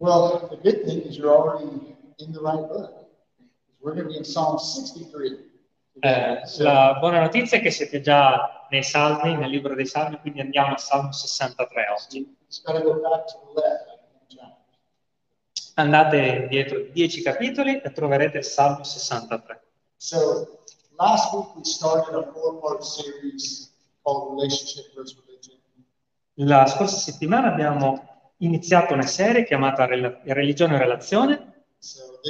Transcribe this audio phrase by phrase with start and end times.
[0.00, 3.06] Well, the good thing is you're already in the right book.
[3.82, 5.48] We're going to be in Psalm 63.
[6.02, 10.40] Eh, la buona notizia è che siete già nei Salmi, nel libro dei Salmi, quindi
[10.40, 12.36] andiamo a Salmo 63 oggi.
[15.74, 19.60] Andate dietro di 10 capitoli e troverete il Salmo 63.
[19.98, 20.60] So
[20.96, 23.70] last week we started a four-part series
[24.02, 25.58] called Relationship versus Religion.
[26.36, 28.09] La scorsa settimana abbiamo
[28.40, 31.64] iniziato una serie chiamata Rel- Religione e Relazione.
[31.78, 32.20] So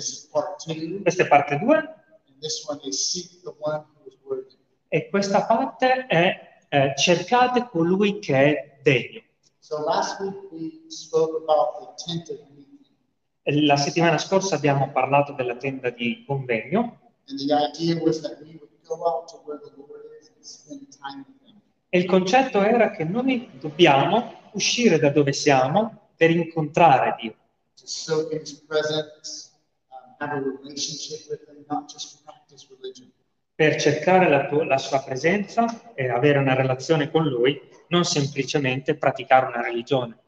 [1.02, 4.57] Questa è parte 2 and this one is Seek the One who is worthy.
[4.88, 9.23] e questa parte è eh, cercate colui che è degno.
[9.59, 9.85] So
[13.43, 17.01] La settimana scorsa abbiamo parlato della tenda di convegno
[21.88, 27.34] e il concetto era che noi dobbiamo uscire da dove siamo per incontrare Dio,
[30.18, 30.60] um,
[33.54, 38.96] per cercare la, tua- la sua presenza e avere una relazione con Lui, non semplicemente
[38.96, 40.18] praticare una religione.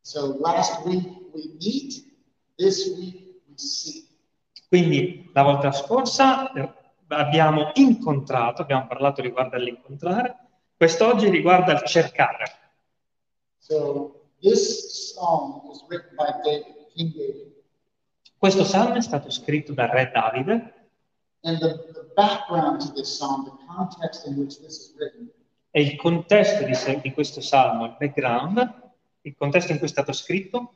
[0.00, 0.36] So
[1.54, 2.04] meet.
[4.68, 6.72] Quindi la volta scorsa eh,
[7.06, 10.38] abbiamo incontrato, abbiamo parlato riguardo all'incontrare,
[10.76, 12.50] quest'oggi riguarda il cercare.
[13.58, 17.52] So this psalm is written by David, King David,
[18.38, 20.74] Questo salmo è stato scritto dal re Davide.
[21.42, 25.30] And the, the background to this psalm, the context in which this is written,
[25.70, 30.12] e il contesto di, di questo salmo, il background, il contesto in cui è stato
[30.12, 30.74] scritto,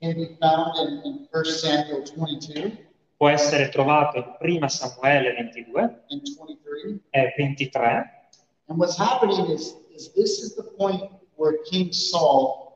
[0.00, 5.80] can be found in, in 1 Samuel 22 può essere trovato in 1 Samuele 22
[6.08, 7.00] and 23.
[7.10, 8.30] e 23.
[8.68, 12.69] And what's happening is, is this is the point where King Saul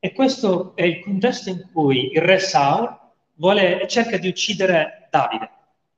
[0.00, 2.98] E questo è il contesto in cui il re Saul
[3.34, 5.50] vuole, cerca di uccidere Davide.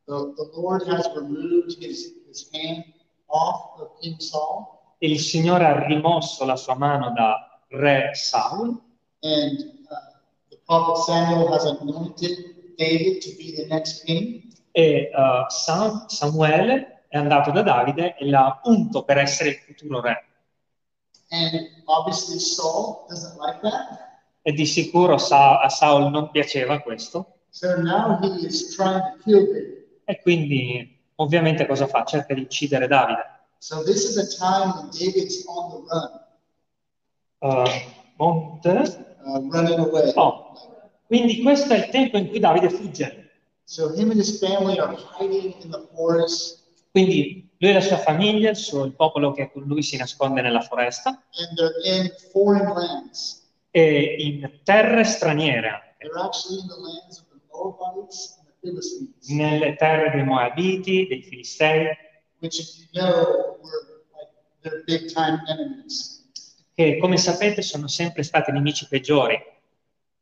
[0.04, 2.84] The, the Lord has removed his, his hand
[3.26, 4.66] off of King Saul,
[4.98, 8.80] E il Signore ha rimosso la sua mano da re Saul
[9.22, 9.58] and
[9.88, 9.94] uh,
[10.48, 14.42] the prophet Samuel has anointed David to be the next king.
[14.72, 20.00] e uh, Sam- Samuele è andato da Davide e l'ha unto per essere il futuro
[20.00, 20.24] re.
[21.32, 24.10] And obviously, Saul doesn't like that.
[24.42, 29.22] E di sicuro Sa- a Saul non piaceva questo So now he is trying to
[29.24, 29.84] kill David.
[30.04, 32.04] e quindi ovviamente cosa fa?
[32.04, 33.24] Cerca di uccidere Davide.
[33.58, 36.20] So this is a time when David's on the run,
[37.44, 37.68] Uh,
[38.18, 40.12] Monte- uh, running away.
[40.16, 40.52] Oh.
[41.06, 43.30] Quindi questo è il tempo in cui Davide fugge.
[43.64, 46.60] So him and his family are hiding in the forest,
[46.90, 50.62] Quindi lui e la sua famiglia, suo- il popolo che con lui si nasconde nella
[50.62, 51.22] foresta,
[52.74, 53.40] lands.
[53.70, 55.94] e in terre straniere,
[59.28, 61.86] nelle terre dei Moabiti, dei Filistei,
[66.74, 69.40] che come sapete sono sempre stati nemici peggiori.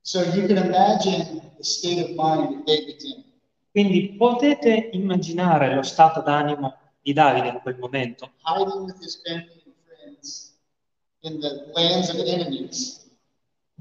[0.03, 3.23] So you can imagine the state of mind that David's in.
[3.71, 8.33] Quindi potete immaginare lo stato d'animo di Davide in quel momento,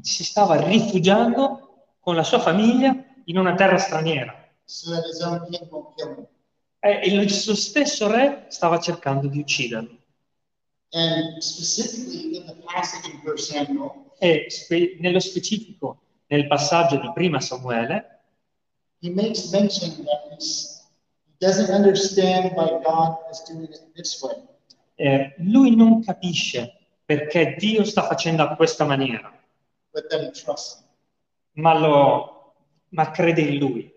[0.02, 4.48] si stava rifugiando con la sua famiglia in una terra straniera.
[6.82, 9.98] E il suo stesso re stava cercando di ucciderlo.
[10.92, 17.10] And specifically in the passage in 1 Samuel, E spe- nello specifico, nel passaggio di
[17.14, 18.20] prima Samuele,
[19.02, 20.38] he makes mention that
[21.40, 24.36] doesn't understand why God is doing it this way.
[24.96, 26.74] eh, lui non capisce
[27.06, 29.32] perché Dio sta facendo a questa maniera,
[29.94, 31.64] but that he trusts him.
[31.64, 32.54] ma, lo,
[32.90, 33.94] ma crede in lui.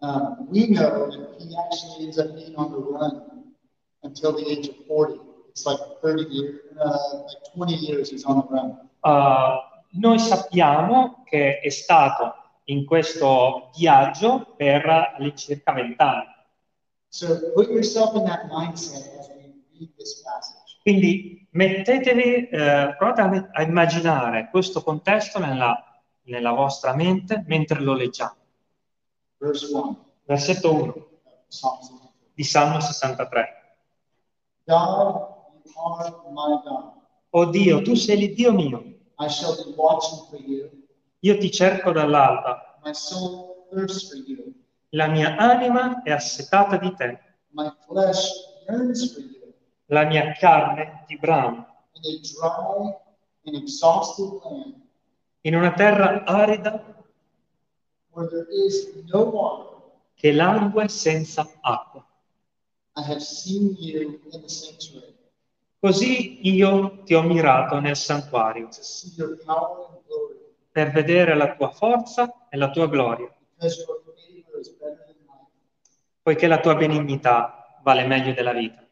[0.00, 3.54] Um, we know that he actually ends up being on the run
[4.02, 5.18] until the age of 40.
[5.48, 8.78] It's like 30 years, uh, like 20 years he's on the run.
[9.00, 9.60] Uh,
[9.92, 16.32] noi sappiamo che è stato in questo viaggio per all'incirca vent'anni.
[17.08, 20.78] So put yourself in that mindset as we read this passage.
[20.82, 28.36] Quindi mettetevi, eh, provate a, immaginare questo contesto nella, nella vostra mente mentre lo leggiamo.
[29.38, 31.04] Verse 1 Versetto 1 of
[31.48, 32.10] Psalm 63.
[32.34, 33.48] di Salmo 63.
[34.64, 35.32] God.
[37.30, 40.83] O Dio, tu sei il Dio mio, I shall be watching for you.
[41.24, 44.52] Io ti cerco dall'alba, My soul thirsts for you.
[44.90, 47.18] la mia anima è assetata di te,
[47.50, 48.30] My flesh
[48.68, 49.54] yearns for you
[49.86, 52.94] la mia carne ti brama in a dry
[53.46, 54.74] and exhausted land
[55.42, 56.82] in una terra arida
[58.12, 59.72] where there is no water.
[60.14, 62.04] che langue senza acqua.
[62.96, 65.12] I have seen you in the sanctuary
[65.80, 68.68] Così io ti ho mirato nel santuario
[70.74, 73.32] per vedere la tua forza e la tua gloria,
[76.20, 78.84] poiché la tua benignità vale meglio della vita.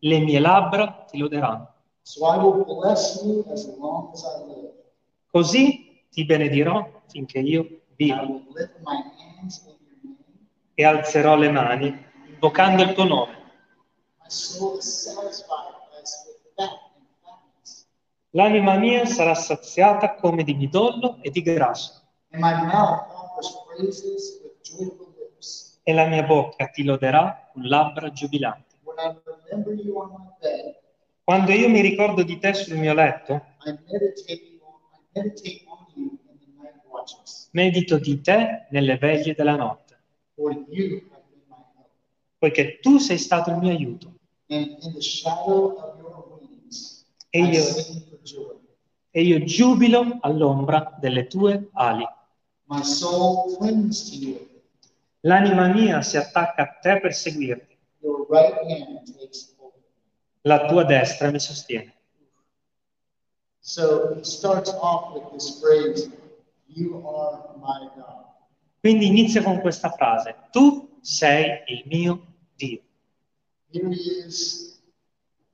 [0.00, 1.72] Le mie labbra ti loderanno.
[5.30, 8.42] Così ti benedirò finché io vivo
[10.74, 13.32] e alzerò le mani invocando il tuo nome.
[14.20, 16.04] My soul is satisfied with
[16.56, 16.85] fatness,
[18.36, 22.02] L'anima mia sarà saziata come di midollo e di grasso,
[25.82, 28.76] e la mia bocca ti loderà con labbra giubilanti.
[31.24, 33.42] Quando io mi ricordo di te sul mio letto,
[37.52, 39.98] medito di te nelle veglie della notte,
[42.36, 44.12] poiché tu sei stato il mio aiuto.
[47.30, 47.62] E io.
[49.10, 52.06] E io giubilo all'ombra delle tue ali.
[55.20, 57.78] L'anima mia si attacca a te per seguirti,
[60.42, 61.94] la tua destra mi sostiene.
[63.60, 66.10] So phrase.
[68.80, 72.80] Quindi inizia con questa frase, tu sei il mio Dio.
[73.72, 74.80] Here he is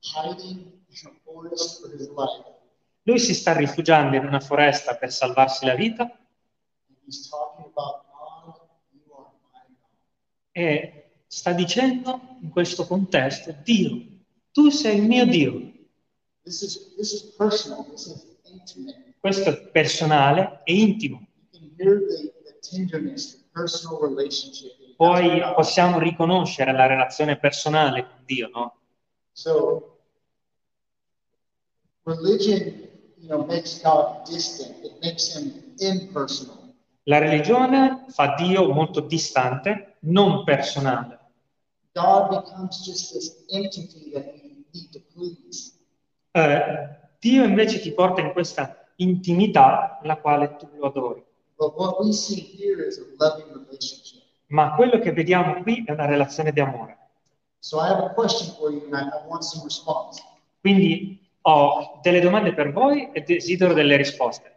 [0.01, 2.52] hiding in a forest for his life.
[3.03, 6.09] Lui si sta rifugiando in una foresta per salvarsi la vita
[10.51, 14.05] e sta dicendo in questo contesto, Dio,
[14.51, 15.71] tu sei il mio Dio.
[16.43, 19.15] This is this is personal, this is intimate.
[19.19, 21.27] Questo è personale e intimo.
[24.95, 28.77] Poi possiamo riconoscere la relazione personale con Dio, no?
[29.31, 29.97] So
[32.03, 32.89] religion,
[33.23, 34.83] you know, makes God distant.
[34.83, 36.61] It makes him impersonal.
[37.03, 41.19] La religione fa Dio molto distante, non personale.
[46.31, 51.23] Eh, Dio invece ti porta in questa intimità nella quale tu lo adori.
[54.47, 56.97] Ma quello che vediamo qui è una relazione di amore.
[57.59, 57.79] So.
[60.61, 64.51] Quindi ho delle domande per voi e desidero delle risposte.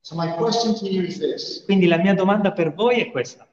[0.00, 0.16] So
[1.64, 3.46] Quindi la mia domanda per voi è questa.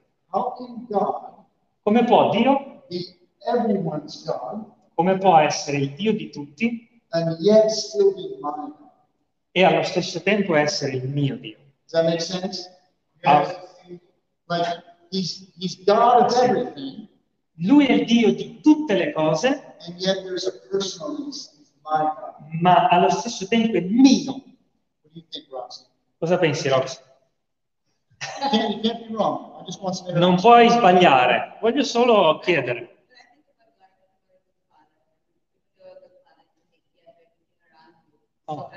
[1.82, 2.84] Come può Dio,
[3.46, 7.02] God come può essere il Dio di tutti
[9.52, 11.58] e allo stesso tempo essere il mio Dio?
[11.88, 12.70] Does that make sense?
[13.24, 13.68] Ah.
[14.48, 17.08] Like he's he's God of everything,
[17.62, 21.49] Lui è il Dio di tutte le cose, and yet there's a personalness.
[22.62, 24.44] Ma allo stesso tempo è mio.
[26.18, 27.08] Cosa pensi, Rox?
[30.14, 32.98] Non puoi sbagliare, voglio solo chiedere.
[38.46, 38.70] Oh.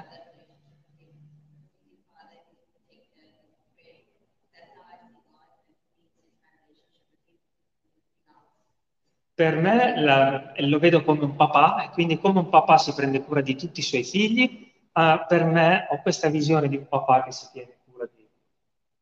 [9.34, 13.22] Per me la- lo vedo come un papà, e quindi come un papà si prende
[13.22, 17.22] cura di tutti i suoi figli, ah, per me ho questa visione di un papà
[17.24, 18.28] che si tiene cura di,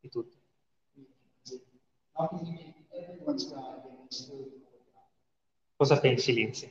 [0.00, 0.36] di tutti.
[5.76, 6.70] Cosa pensi, Lindsay?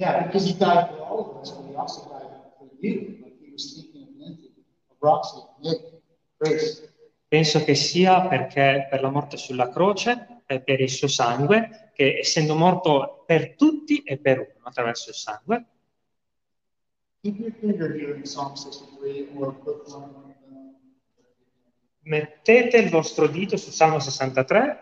[0.00, 2.24] Yeah, because he died for all of us, but he also died
[2.56, 3.18] for you.
[3.22, 4.50] Like he was speaking of Lindsay,
[4.90, 6.00] of Roxy, Nick,
[6.38, 6.88] Grace.
[7.28, 12.20] Penso che sia perché per la morte sulla croce e per il suo sangue, che
[12.20, 15.66] essendo morto per tutti e per uno attraverso il sangue,
[17.22, 23.26] Keep your finger here in Psalm 63 or put one on the, mettete il vostro
[23.26, 24.80] dito su Salmo 63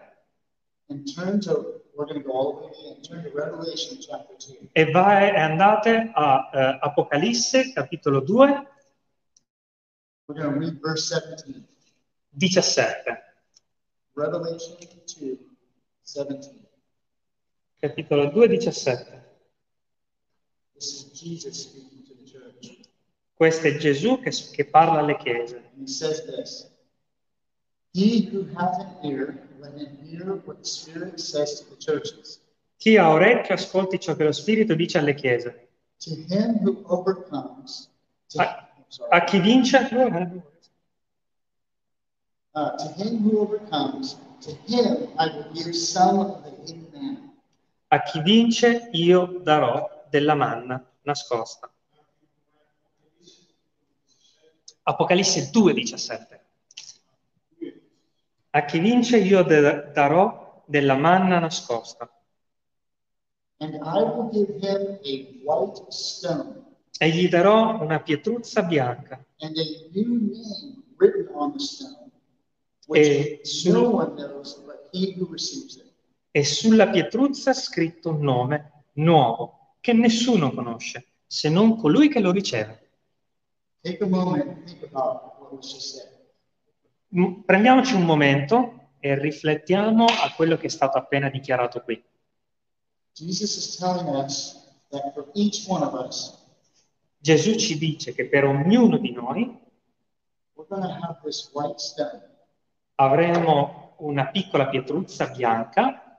[0.87, 4.69] and turn to go all the way to the end, turn to Revelation chapter 2.
[4.73, 8.67] e, vai, andate a eh, Apocalisse capitolo 2,
[10.27, 11.65] We're going to read verse 17.
[12.37, 13.17] 17.
[14.15, 14.77] Revelation
[15.07, 15.39] 2,
[16.03, 16.67] 17.
[17.81, 19.23] Capitolo 2, 17.
[20.75, 22.89] This is Jesus speaking to the church.
[23.35, 26.67] Questo è Gesù che, che parla alle chiese he says this
[27.95, 32.41] He who has an ear, let him hear what the Spirit says to the churches.
[32.79, 35.69] Chi ha orecchio ascolti ciò che lo Spirito dice alle chiese.
[36.01, 37.89] To him who overcomes,
[38.29, 38.69] to, A,
[39.11, 39.77] a chi vince,
[42.55, 47.33] Uh, to him who overcomes, to him I will give some of the hidden manna.
[47.89, 51.71] a chi vince io darò della manna nascosta.
[54.85, 56.38] Apocalisse 2,17.
[58.59, 62.11] A chi vince io de- darò della manna nascosta.
[63.59, 66.65] And I will give him a white stone
[66.99, 69.63] E gli darò una pietruzza bianca and a
[69.93, 72.11] new name written on the stone,
[72.91, 74.61] E sul- no knows
[76.33, 82.33] e sulla pietruzza scritto un nome nuovo che nessuno conosce se non colui che lo
[82.33, 82.91] riceve.
[83.83, 86.18] Take a moment think about what was just said.
[87.11, 92.03] M- Prendiamoci un momento e riflettiamo a quello che è stato appena dichiarato qui.
[93.21, 94.77] Us
[97.21, 99.59] Gesù ci dice che per ognuno di noi
[102.95, 106.17] avremo una piccola pietruzza bianca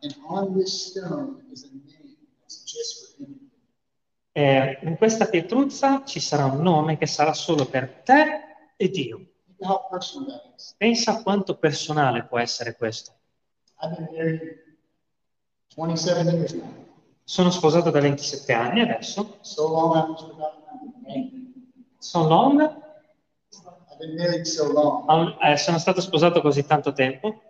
[4.31, 8.25] e in questa pietruzza ci sarà un nome che sarà solo per te
[8.75, 9.25] e Dio.
[9.59, 10.48] How personal.
[10.77, 13.13] Pensa a quanto personale può essere questo.
[13.81, 14.67] I've been married
[15.75, 16.87] 27 years now.
[17.23, 19.37] Sono sposato da 27 anni adesso.
[19.41, 20.15] So long.
[21.99, 22.87] So long?
[24.43, 25.37] So long.
[25.41, 27.41] Eh, sono stato sposato così tanto tempo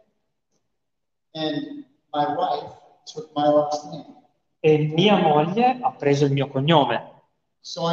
[4.59, 7.21] e mia moglie ha preso il mio cognome.
[7.59, 7.83] So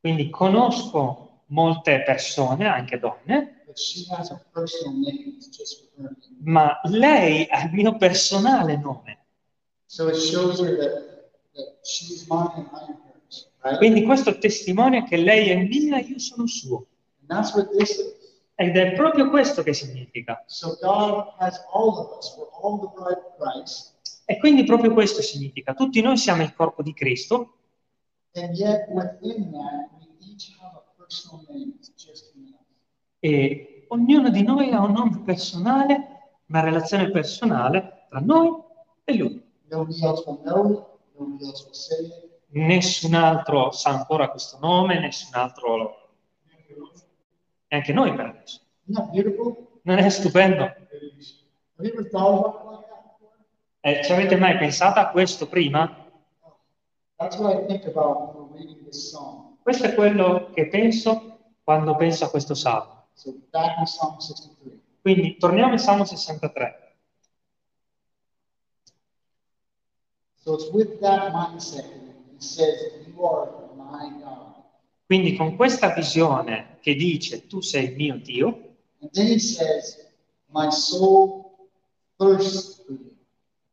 [0.00, 3.64] Quindi conosco molte persone, anche donne,
[6.40, 9.18] ma lei ha il mio personale nome.
[9.86, 10.14] So that,
[11.54, 13.76] that hers, right?
[13.78, 16.86] Quindi questo testimonia che lei è mia e io sono suo.
[18.54, 20.42] Ed è proprio questo che significa.
[20.46, 20.76] So
[23.54, 23.96] us.
[24.26, 25.74] E quindi proprio questo significa.
[25.74, 27.58] Tutti noi siamo il corpo di Cristo
[28.34, 29.97] And yet within that,
[31.08, 32.66] have a personal name that's just for us.
[33.20, 38.50] e ognuno di noi ha un nome personale, una relazione personale tra noi
[39.04, 39.42] e lui.
[42.50, 46.08] Nessun altro sa ancora questo nome, nessun altro lo...
[47.68, 48.60] E anche noi per adesso.
[49.82, 50.74] Non è stupendo?
[53.80, 56.06] Eh, ci avete mai pensato a questo prima?
[57.16, 59.47] That's what I think about when reading this psalm.
[59.68, 63.08] Questo è quello che penso quando penso a questo salmo.
[63.12, 64.80] So back in Psalm 63.
[65.02, 66.96] Quindi torniamo al Salmo 63.
[70.36, 70.56] So
[72.38, 72.78] says.
[75.04, 78.76] Quindi con questa visione che dice tu sei il mio Dio,
[79.12, 80.10] says,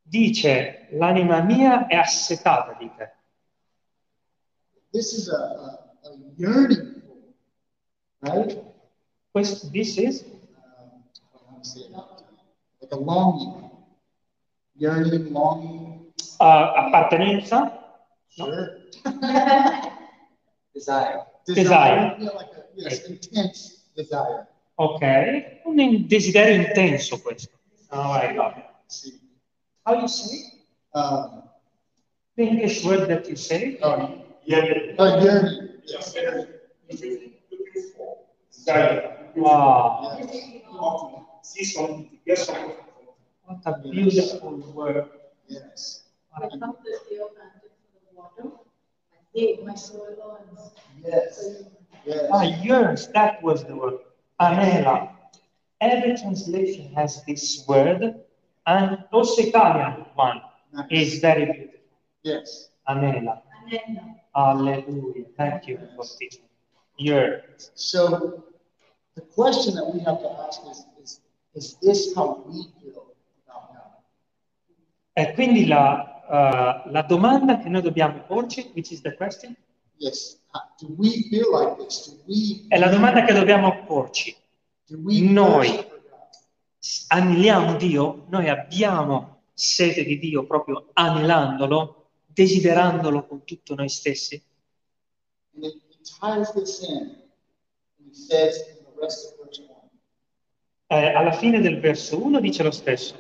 [0.01, 3.13] dice l'anima mia è assetata di te.
[4.91, 5.84] This is a, a
[6.37, 8.57] yearning for, right?
[9.33, 11.91] Questo, this is, Um, I don't how to say it.
[12.81, 13.69] Like a longing.
[14.77, 16.11] Yearning, longing.
[16.39, 17.71] uh, appartenenza,
[18.37, 18.45] No.
[18.45, 18.77] Sure.
[20.73, 21.25] Desire.
[21.47, 22.15] Desire.
[22.19, 24.45] Yeah, like a yes, intense desire.
[24.77, 25.61] ok?
[25.65, 27.55] Un in- desiderio intenso questo.
[27.91, 28.61] Oh my God.
[28.87, 29.19] See.
[29.85, 30.51] How you say?
[30.93, 31.43] Um,
[32.35, 33.77] The English word that you say?
[33.81, 34.09] oh,
[34.43, 34.95] Yeah.
[34.99, 35.64] oh, yearning.
[35.87, 36.15] Yes.
[39.35, 40.17] Wow,
[41.43, 42.75] See something, get something.
[43.43, 45.09] what a beautiful word.
[45.47, 46.03] Yes.
[46.35, 48.57] I come to the panted for the water.
[49.13, 50.71] I say, my soul longs.
[51.05, 51.63] Yes.
[52.05, 52.29] Yes.
[52.31, 53.99] Ah, yearns, that was the word.
[54.41, 55.09] Anela.
[55.81, 58.15] Every translation has this word,
[58.65, 60.41] and also Italian one
[60.89, 61.79] is very beautiful.
[62.23, 62.69] Yes.
[62.89, 63.41] Anela.
[64.33, 65.25] Hallelujah.
[65.35, 66.45] Thank you for teaching.
[66.97, 67.71] Yearns.
[67.75, 68.43] So
[69.15, 71.21] the question that we have to ask is, is,
[71.53, 74.03] is this how we feel about God?
[75.13, 79.55] E quindi la, uh, la domanda che noi dobbiamo porci, which is the question,
[79.97, 80.39] Yes.
[80.79, 82.07] Do we feel like this?
[82.07, 82.65] Do we?
[82.67, 84.35] è la domanda che dobbiamo porci.
[84.87, 85.93] Do we Noi.
[87.07, 88.25] Aneliamo Dio?
[88.29, 92.04] Noi abbiamo sete di Dio proprio anelandolo,
[92.35, 94.43] desiderandolo con tutto noi stessi?
[95.55, 96.97] And it, he ties this in.
[97.97, 99.89] And he says in the rest of verse 1.
[100.87, 103.15] Eh, alla fine del verso 1 dice lo stesso.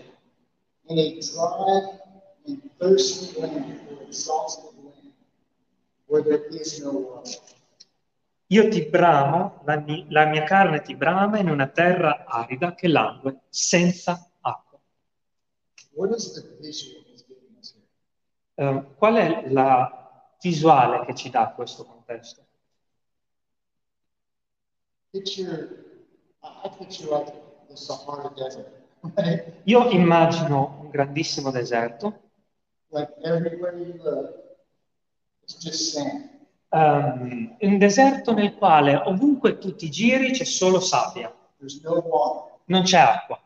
[8.47, 12.87] Io ti bramo, la, mi- la mia carne ti brama in una terra arida che
[12.87, 14.79] langue, senza acqua.
[15.93, 17.87] What is the visual he's giving us here?
[18.57, 22.45] Eh, qual è la visuale che ci dà questo contesto?
[25.11, 25.69] Picture,
[26.43, 27.31] I I picture like
[27.69, 28.67] the Sahara Desert,
[29.15, 29.61] right?
[29.65, 32.19] Io immagino un grandissimo deserto,
[32.91, 34.35] Like everywhere you look,
[35.43, 36.29] it's just sand.
[36.69, 41.33] ehm, un deserto nel quale ovunque tu ti giri c'è solo sabbia,
[41.83, 43.39] no non c'è acqua.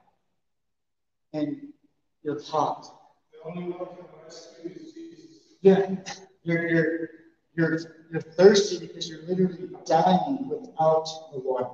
[1.34, 1.74] and
[2.24, 2.86] you're hot.
[3.32, 4.94] The only one who can rescue is
[5.62, 5.89] Yeah,
[6.44, 7.10] you're you're
[7.54, 11.70] you're you're thirsty because you're literally dying without the water,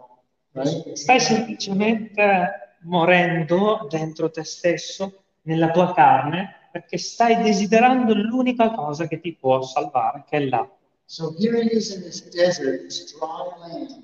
[0.53, 0.95] right?
[0.95, 9.19] Stai semplicemente morendo dentro te stesso, nella tua carne, perché stai desiderando l'unica cosa che
[9.19, 10.77] ti può salvare, che è l'acqua.
[11.05, 13.27] So here he is in this desert, this dry
[13.59, 14.03] land,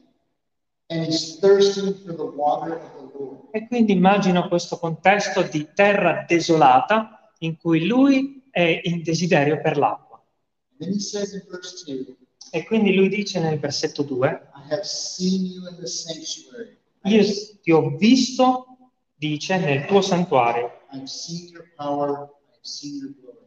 [0.89, 3.39] and he's thirsting for the water of the Lord.
[3.51, 9.77] E quindi immagino questo contesto di terra desolata in cui lui è in desiderio per
[9.77, 10.23] l'acqua.
[12.53, 16.77] E quindi lui dice nel versetto 2, "I have seen you in the sanctuary.
[17.03, 17.23] io
[17.61, 18.77] ti ho visto,
[19.15, 22.29] dice, nel tuo santuario, I've seen your power.
[22.51, 23.41] I've seen your glory."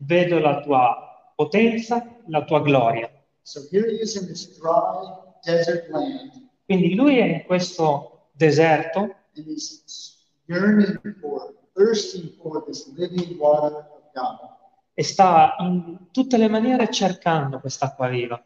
[0.00, 3.10] vedo la tua potenza, la tua gloria.
[3.42, 9.16] So here he is in this dry desert land, Quindi lui è in questo deserto
[11.20, 11.54] for,
[12.36, 12.60] for
[14.92, 18.42] e sta in tutte le maniere cercando quest'acqua viva.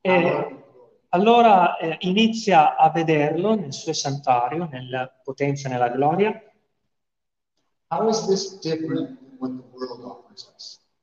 [0.00, 0.64] E
[1.10, 6.42] allora eh, inizia a vederlo nel suo santuario, nella potenza e nella gloria.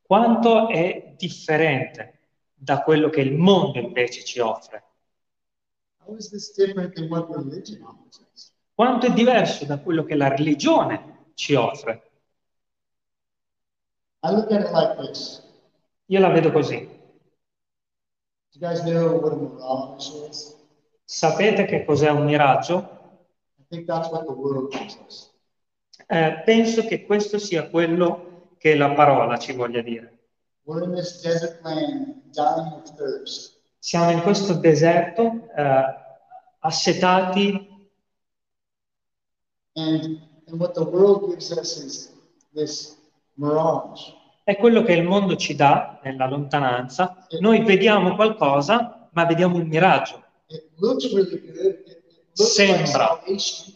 [0.02, 2.20] Quanto è differente
[2.54, 4.84] da quello che il mondo invece ci offre.
[8.74, 12.02] Quanto è diverso da quello che la religione ci offre.
[14.22, 15.44] Like.
[16.08, 16.90] Io la vedo così.
[21.04, 22.96] Sapete che cos'è un miraggio?
[26.08, 30.18] Eh, penso che questo sia quello che la parola ci voglia dire.
[33.78, 35.84] Siamo in questo deserto eh,
[36.60, 37.76] assetati
[39.78, 42.14] And, and what the world gives us is
[42.54, 42.98] this
[43.36, 44.14] mirage.
[44.44, 47.28] È quello che il mondo ci dà nella lontananza.
[47.40, 50.24] Noi vediamo qualcosa, ma vediamo un miraggio.
[50.48, 51.56] It looks really good.
[51.56, 52.04] It, it
[52.38, 53.24] looks like Sembra.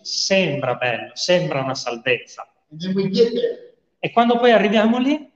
[0.01, 2.47] Sembra bello, sembra una salvezza.
[2.69, 5.29] There, E quando poi arriviamo lì,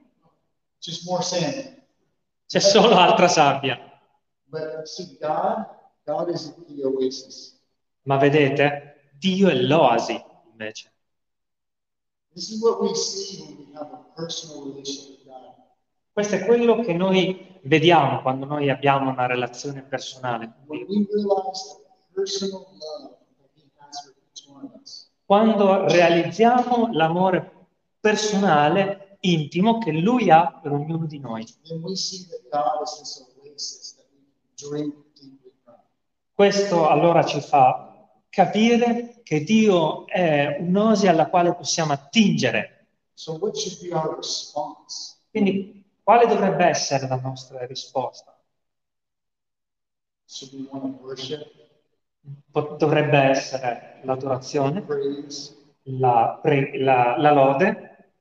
[2.46, 3.78] c'è solo altra sabbia.
[4.46, 5.66] But see, God,
[6.06, 7.60] God is the oasis.
[8.02, 10.18] Ma vedete, Dio è l'oasi
[10.50, 10.92] invece.
[12.36, 15.54] This is what we see when we have a personal relationship with God.
[16.12, 20.86] Questo è quello che noi vediamo quando noi abbiamo una relazione personale con Dio.
[20.86, 25.10] we realize the personal love that He has for each one of us.
[25.24, 27.68] Quando realizziamo l'amore
[28.00, 31.42] personale, intimo, che Lui ha per ognuno di noi.
[31.66, 35.80] then we see that God is this oasis that we can drink deeply from.
[36.34, 37.95] Questo allora ci fa
[38.36, 42.88] capire che Dio è un'oasi alla quale possiamo attingere.
[43.14, 43.38] So?
[45.30, 48.38] Quindi, quale dovrebbe essere la nostra risposta?
[52.52, 54.84] Po- Dovrebbe essere l'adorazione,
[55.84, 58.12] la, pre- la- la lode,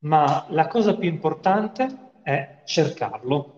[0.00, 3.55] ma la cosa più importante è cercarlo,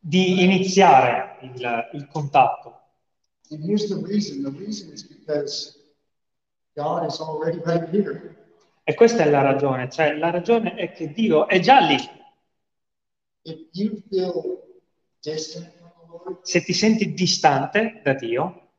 [0.00, 2.80] Di iniziare il, il contatto.
[8.84, 11.96] E questa è la ragione, cioè la ragione è che Dio è già lì.
[16.42, 18.72] Se ti senti distante da Dio,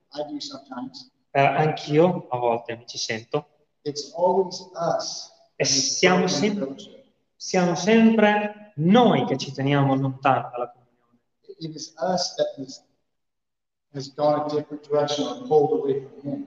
[1.31, 3.47] eh, anch'io a volte mi ci sento.
[5.55, 6.75] E siamo sempre-
[7.36, 10.88] siamo sempre noi che ci teniamo lontano dalla comunione.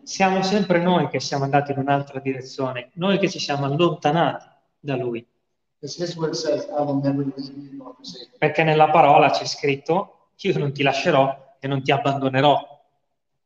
[0.03, 4.47] Siamo sempre noi che siamo andati in un'altra direzione, noi che ci siamo allontanati
[4.81, 5.27] da Lui.
[8.39, 12.77] Perché nella parola c'è scritto io non ti lascerò e non ti abbandonerò.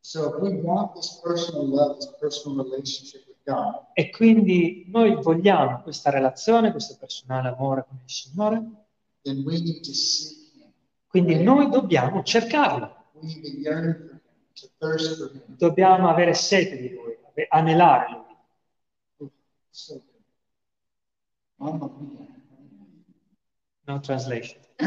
[0.00, 5.82] So if we want this personal love, this personal relationship God, E quindi noi vogliamo
[5.82, 8.62] questa relazione, questo personale amore con il Signore,
[9.22, 10.72] then we need to seek him.
[11.08, 13.06] quindi noi dobbiamo cercarlo,
[15.46, 17.16] dobbiamo avere sete di Lui,
[17.48, 19.30] anelare Lui.
[23.84, 24.60] No translation.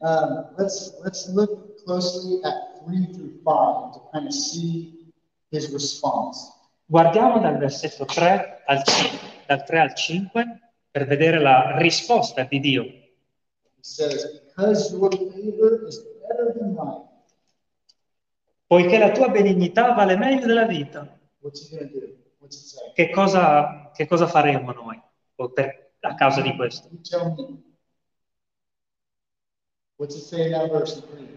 [0.00, 4.99] um, let's let's look closely at three through five to kind of see
[5.50, 6.52] his response.
[6.84, 10.60] Guardiamo dal versetto 3 al 5, dal 3 al 5
[10.90, 12.82] per vedere la risposta di Dio.
[12.82, 13.02] He
[13.80, 17.08] says, "Because your favor is better than life,
[18.66, 21.18] Poiché la tua benignità vale meglio della vita,
[22.94, 25.00] che cosa, che cosa faremo noi
[25.52, 26.88] per- a causa di questo?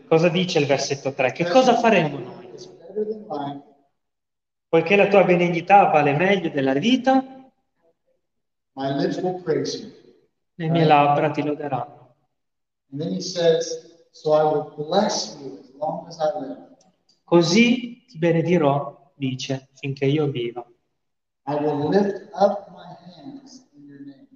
[0.08, 1.32] Cosa dice il versetto 3?
[1.32, 2.46] Che cosa faremo noi?
[2.54, 3.62] It's better than life.
[4.74, 7.24] Poiché la tua benignità vale meglio della vita,
[8.74, 9.92] My lips will praise you.
[10.56, 12.16] le mie labbra ti loderanno.
[13.20, 16.50] Says, So as as.
[17.24, 20.66] Così ti benedirò, dice, finché io viva.
[21.46, 24.28] I will lift up my hands in your name.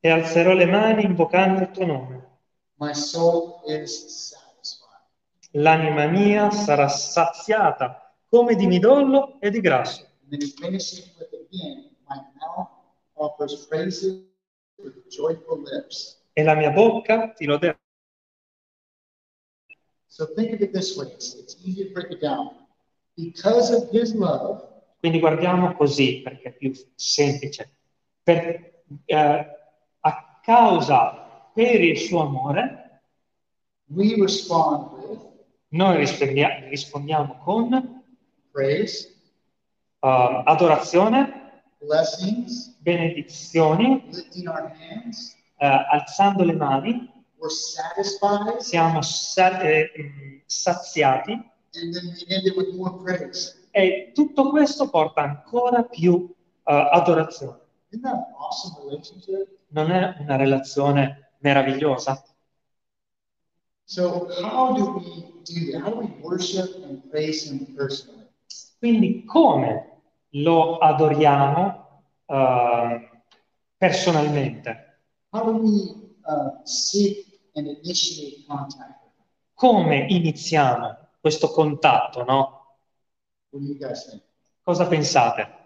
[0.00, 2.28] E alzerò le mani invocando il tuo nome.
[2.76, 5.02] My soul is satisfied.
[5.50, 10.08] L'anima mia sarà saziata come di midollo e di grasso.
[16.32, 17.78] E la mia bocca ti loderà.
[20.06, 21.12] So think of it this way.
[21.12, 22.66] It's, easy to break it down.
[23.16, 24.66] Because of his love,
[24.98, 27.70] Quindi guardiamo così perché è più semplice.
[28.22, 29.46] Per- eh,
[30.00, 33.02] a causa per il suo amore,
[33.88, 35.20] we respond with
[35.68, 38.01] noi rispondia- rispondiamo con
[38.52, 39.08] praise,
[40.00, 45.36] eh, adorazione, blessings, benedizioni, lifting our hands.
[45.58, 52.46] eh, alzando le mani, We're satisfied, siamo sa- eh, mh, saziati and then we end
[52.46, 53.56] it with more praise.
[53.72, 56.32] e tutto questo porta ancora più
[56.64, 57.58] eh, adorazione.
[57.90, 59.48] Isn't that an awesome relationship?
[59.68, 62.22] Non è una relazione meravigliosa?
[63.86, 65.82] So how do we do that?
[65.82, 68.21] How do we worship and praise him personally?
[68.82, 73.10] Quindi come lo adoriamo eh,
[73.76, 74.98] personalmente?
[75.30, 79.24] How do we uh, seek and initiate contact with him?
[79.54, 82.76] Come iniziamo questo contatto, no?
[83.50, 84.20] What do you guys think?
[84.64, 85.60] Cosa pensate?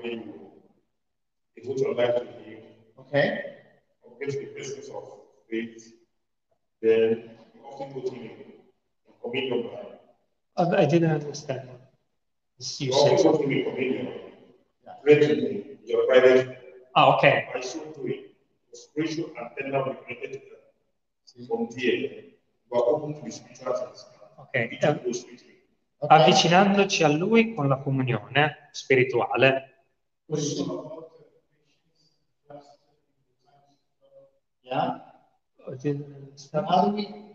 [0.00, 0.32] Him,
[2.96, 3.56] Okay?
[10.56, 11.68] I didn't understand.
[12.58, 13.38] You said often go so.
[13.38, 14.08] to Him in communion.
[15.02, 16.58] Pray to Him in your private.
[16.94, 17.50] Ah, ok.
[17.52, 18.32] By so doing,
[18.68, 21.46] your spiritual antenna will be connected to them.
[21.46, 23.74] From there, you are open to the spiritual.
[24.38, 24.68] Ok.
[24.72, 25.60] You can go spiritually.
[26.00, 26.14] Okay.
[26.16, 29.84] Avvicinandoci a Lui con la comunione spirituale.
[30.26, 30.36] Do?
[34.62, 35.00] Yeah?
[35.68, 37.25] I how do we,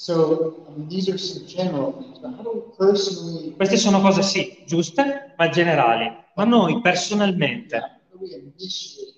[0.00, 4.00] so, I mean, these are some general things, but how do we personally, Queste sono
[4.00, 6.10] cose sì, giuste, ma generali.
[6.36, 8.00] Ma noi personalmente,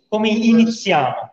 [0.09, 1.31] come iniziamo?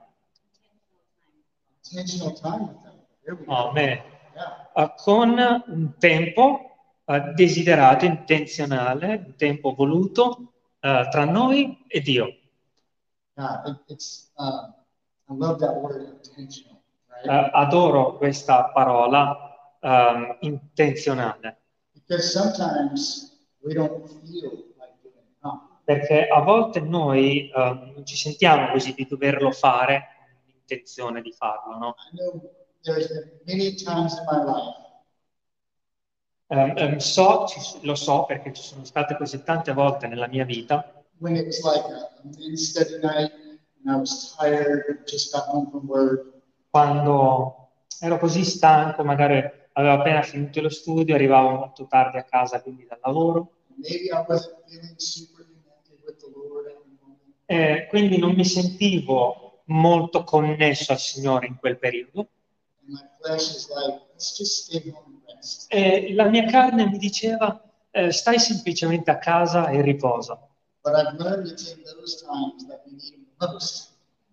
[3.48, 4.02] Amen.
[4.36, 4.70] Yeah.
[4.76, 5.30] Eh, con
[5.66, 6.60] un tempo
[7.06, 12.28] eh, desiderato, intenzionale, un tempo voluto eh, tra noi e Dio.
[13.36, 14.76] Yeah, it, it's, um,
[15.28, 16.69] I love that word intentional,
[17.22, 21.58] Eh, adoro questa parola ehm, intenzionale,
[25.84, 30.08] perché a volte noi ehm, non ci sentiamo così di doverlo fare
[30.44, 31.96] con l'intenzione di farlo, no?
[36.52, 40.46] Ehm, ehm, so, ci- lo so perché ci sono state così tante volte nella mia
[40.46, 40.94] vita.
[41.20, 42.08] when it was like a,
[42.54, 43.30] a study night
[43.84, 46.39] and I was tired, just got home from work,
[46.70, 52.62] quando ero così stanco, magari avevo appena finito lo studio, arrivavo molto tardi a casa,
[52.62, 57.20] quindi dal lavoro, maybe I wasn't feeling super connected with the Lord at the moment.
[57.46, 62.28] e quindi non mi sentivo molto connesso al Signore in quel periodo.
[63.22, 63.44] Like.
[65.70, 70.40] E la mia carne mi diceva, eh, stai semplicemente a casa e riposa.
[70.82, 73.89] But I've learned it's in those times that we need most.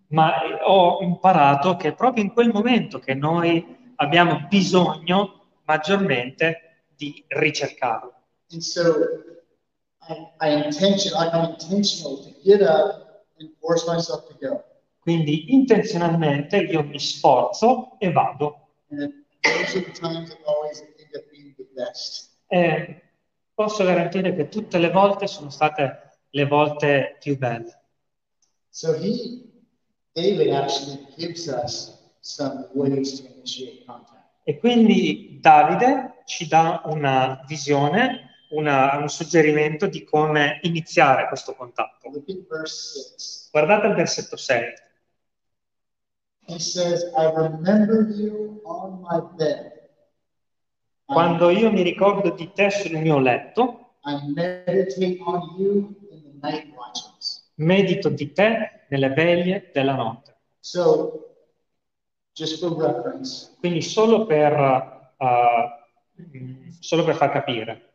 [0.09, 7.23] Ma ho imparato che è proprio in quel momento che noi abbiamo bisogno maggiormente di
[7.27, 8.13] ricercarlo.
[8.51, 8.93] And so
[10.07, 14.63] I, I intention, I'm intentional to get up and force myself to go.
[14.99, 18.69] Quindi intenzionalmente io mi sforzo e vado.
[22.49, 23.01] E
[23.53, 27.81] posso garantire che tutte le volte sono state le volte più belle.
[28.69, 29.46] So he,
[30.17, 34.15] David actually gives us some ways to initiate contact.
[34.45, 42.09] E quindi Davide ci dà una visione, una- un suggerimento di come iniziare questo contatto.
[42.09, 43.49] Look at verse 6.
[43.51, 44.73] Guardate il versetto 6.
[46.47, 49.71] He says, I remember you on my bed.
[51.05, 56.23] I- Quando io mi ricordo di te sul mio letto, I meditate on you in
[56.23, 56.73] the night.
[57.57, 60.35] Medito di te nelle veglie della notte.
[60.59, 61.35] So,
[62.33, 64.53] just for reference, Quindi solo per,
[65.17, 67.93] uh, solo per far capire,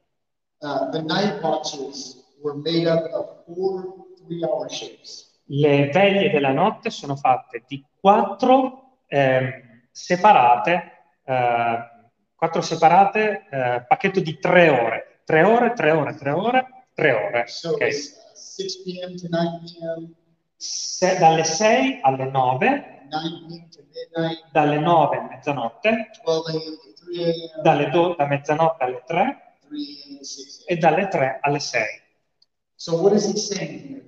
[0.58, 5.30] uh, the night watches were made up of four three-hour shifts.
[5.46, 10.92] le veglie della notte sono fatte di quattro ehm, separate,
[11.24, 11.78] eh,
[12.34, 15.20] quattro separate eh, pacchetto di tre ore.
[15.24, 17.46] Tre ore, tre ore, tre ore, tre ore.
[17.46, 17.88] So ok?
[18.58, 19.16] It's uh, 6 p.m.
[19.16, 20.14] to 9 p.m.,
[20.56, 23.68] Se- dalle 6 alle 9, 9 p.m.
[23.70, 26.60] to midnight, dalle 9 a mezzanotte, 12 a.m.
[26.60, 30.18] to 3 a.m., dalle do- da mezzanotte alle 3 3 a.m.
[30.18, 32.02] to 6 e dalle 3 alle 6.
[32.76, 34.04] So what is he saying here?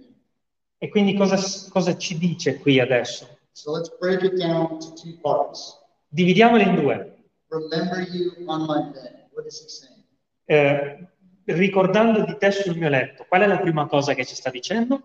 [0.78, 1.36] E quindi cosa,
[1.70, 3.38] cosa ci dice qui adesso?
[3.52, 5.78] So let's break it down to two parts.
[6.08, 7.12] Dividiamole in due.
[7.48, 9.28] Remember you on my bed.
[9.32, 10.04] What is he saying?
[10.46, 11.06] Eh,
[11.44, 15.00] ricordando di te sul mio letto, qual è la prima cosa che ci sta dicendo?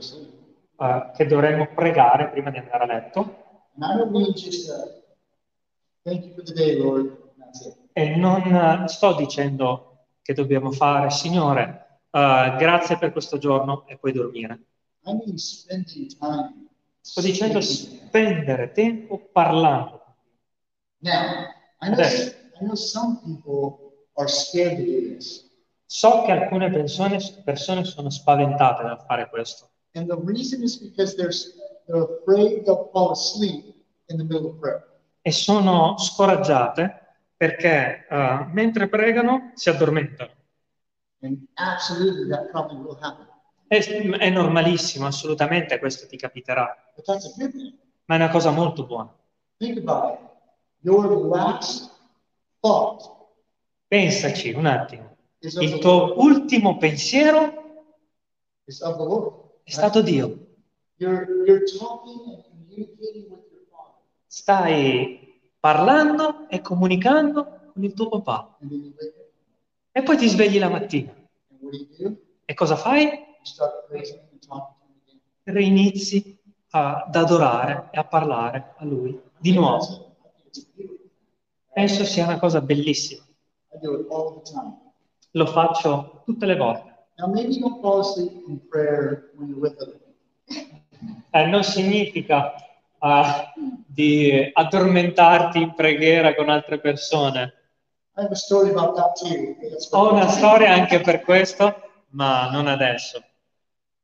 [0.00, 0.34] Sleep?
[0.78, 3.44] Eh, che dovremmo pregare prima di andare a letto.
[6.54, 7.24] Uh.
[7.92, 13.96] E non eh, sto dicendo che dobbiamo fare, Signore, eh, grazie per questo giorno e
[13.96, 14.60] poi dormire.
[17.00, 20.04] Sto dicendo spendere tempo parlando.
[20.98, 22.02] Now, I know.
[22.02, 25.44] I know some people are scared to do this.
[25.86, 29.70] So che alcune persone, persone sono spaventate dal fare questo.
[29.94, 31.32] And the reason is because they're,
[31.86, 33.74] they're afraid they'll fall asleep
[34.08, 34.84] in the middle of prayer.
[35.22, 37.04] E sono scoraggiate
[37.36, 40.30] perché eh, mentre pregano si addormentano.
[41.22, 43.26] And absolutely, that probably will happen.
[43.68, 47.74] È, è normalissimo, assolutamente questo ti capiterà, But that's a good thing.
[48.04, 49.12] ma è una cosa molto buona.
[49.58, 50.25] Think about it.
[50.86, 51.90] Your last
[52.62, 53.16] thought
[53.88, 55.16] Pensaci un attimo.
[55.38, 57.52] Il tuo ultimo pensiero
[58.64, 60.46] è stato Dio.
[60.96, 64.00] You're, you're talking and communicating with your Father.
[64.26, 68.56] Stai parlando e comunicando con il tuo papà.
[69.92, 71.14] E poi ti svegli la mattina.
[72.44, 73.08] E cosa fai?
[75.42, 76.38] Reinizi
[76.70, 80.06] ad adorare e a parlare a Lui di nuovo.
[80.26, 81.10] I think it's beautiful.
[81.76, 83.22] Penso sia una cosa bellissima.
[85.32, 87.08] Lo faccio tutte le volte.
[91.32, 92.54] Eh, non significa
[92.96, 93.52] ah,
[93.86, 97.52] di addormentarti in preghiera con altre persone.
[99.90, 101.74] Ho una storia anche per questo,
[102.12, 103.22] ma non adesso.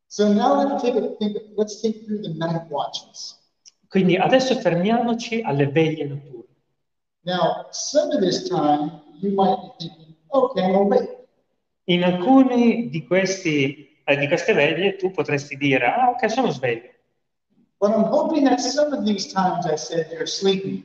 [0.09, 0.93] So take
[2.69, 3.41] watches.
[3.89, 6.42] Quindi adesso fermiamoci alle veglie notturne.
[7.25, 11.09] Now, some of this time you might be thinking, okay, I'm awake.
[11.85, 16.91] In alcuni di, questi, eh, di queste veglie tu potresti dire, ah ok, sono sveglio,
[17.81, 20.85] But I'm hoping that some of these times I said you're sleeping.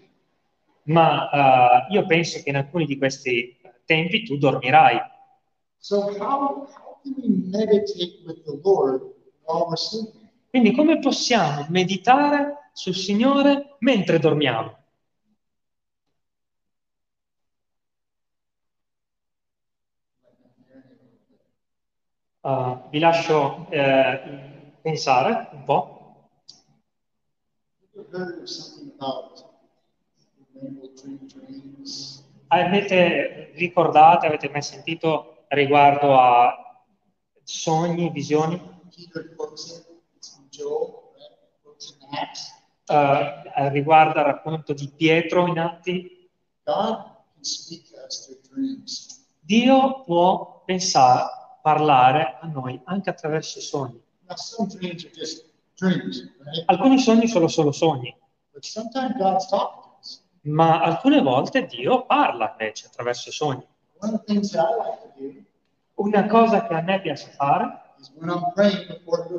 [0.87, 4.97] ma eh, io penso che in alcuni di questi tempi tu dormirai.
[5.79, 9.01] So how, how can we meditate with the Lord
[9.45, 10.27] while we're sleeping?
[10.49, 14.75] Quindi come possiamo meditare sul Signore mentre dormiamo?
[22.47, 26.29] Uh, vi lascio eh, pensare un po'.
[32.47, 36.85] Avete ricordate, avete mai sentito riguardo a
[37.43, 38.55] sogni, visioni?
[42.87, 46.29] Uh, riguardo al racconto di Pietro in Atti?
[49.41, 54.01] Dio può pensare, parlare a noi anche attraverso i sogni.
[55.75, 56.63] Dreams right?
[56.67, 58.15] Alcuni sogni sono solo sogni,
[60.43, 63.67] ma alcune volte Dio parla invece attraverso i sogni.
[64.01, 65.45] Like
[65.95, 67.81] Una cosa che a me piace fare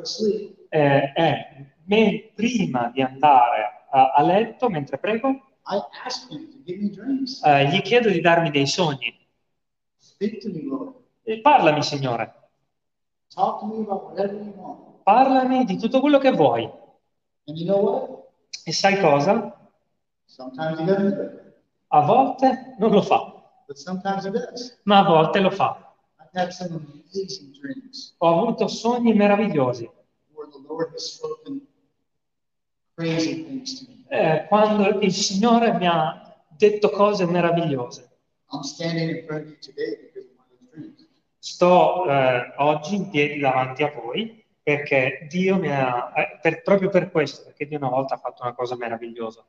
[0.03, 5.29] sleep, eh, è, me- prima di andare a, a letto, mentre prego,
[7.43, 9.17] eh, gli chiedo di darmi dei sogni.
[9.97, 10.98] Speak to me, Lord.
[11.29, 12.33] E parlami, Signore,
[15.03, 16.67] parlami di tutto quello che vuoi.
[17.45, 18.25] You know?
[18.65, 19.55] E sai cosa?
[21.91, 23.19] A volte non lo fa,
[24.83, 25.93] ma a volte lo fa.
[28.17, 29.87] Ho avuto sogni meravigliosi.
[34.09, 38.07] eh, quando il Signore mi ha detto cose meravigliose.
[41.41, 46.89] Sto eh, oggi in piedi davanti a voi perché Dio mi ha, eh, per- proprio
[46.89, 49.43] per questo, perché Dio una volta ha fatto una cosa meravigliosa.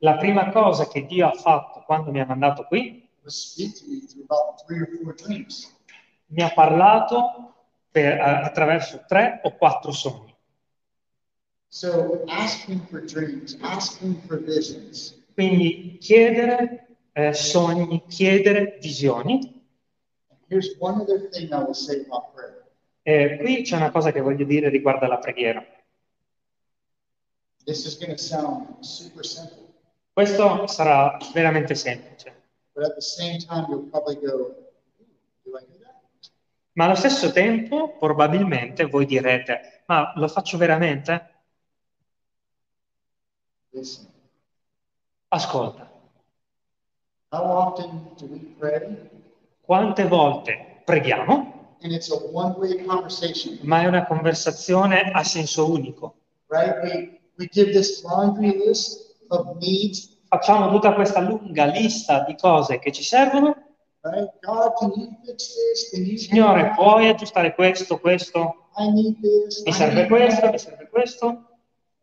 [0.00, 3.08] La prima cosa che Dio ha fatto quando mi ha mandato qui,
[6.26, 7.54] mi ha parlato
[7.90, 10.34] per- a- attraverso tre o quattro sogni.
[11.70, 15.17] So ask Him for dreams, ask Him for visions.
[15.38, 19.62] Quindi chiedere eh, sogni, chiedere visioni.
[23.04, 25.64] Eh, qui c'è una cosa che voglio dire riguardo alla preghiera.
[30.12, 32.34] Questo sarà veramente semplice,
[34.26, 34.56] go, "Ooh,
[35.44, 36.32] Do I do that?
[36.72, 41.30] ma allo stesso tempo probabilmente voi direte, ma lo faccio veramente?
[43.72, 44.17] Listen.
[45.30, 45.90] Ascolta,
[49.60, 51.76] quante volte preghiamo,
[53.60, 56.14] ma è una conversazione a senso unico.
[56.48, 56.82] right?
[56.82, 57.50] We, we
[60.28, 63.54] Facciamo tutta questa lunga lista di cose che ci servono.
[64.00, 64.32] right?
[64.40, 65.36] God,
[66.16, 68.68] Signore, puoi aggiustare questo, questo?
[68.78, 71.26] Mi serve questo, mi serve questo?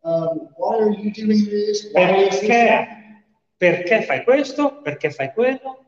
[0.02, 1.90] Um, why are you doing this?
[1.92, 2.28] Why?
[2.28, 2.96] Perché?
[3.56, 4.82] Perché fai questo?
[4.82, 5.84] Perché fai quello?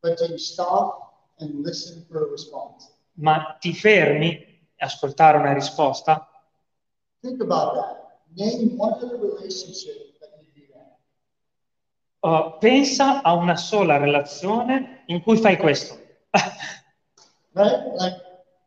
[0.00, 2.92] But do you stop and listen for a response?
[3.14, 4.36] Ma ti fermi
[4.76, 6.28] a ascoltare una risposta?
[7.20, 8.20] Think about that.
[8.36, 10.98] Name one other relationship that you do that.
[12.20, 15.98] Uh, pensa a una sola relazione in cui fai questo.
[17.54, 17.94] Right?
[17.96, 18.16] Like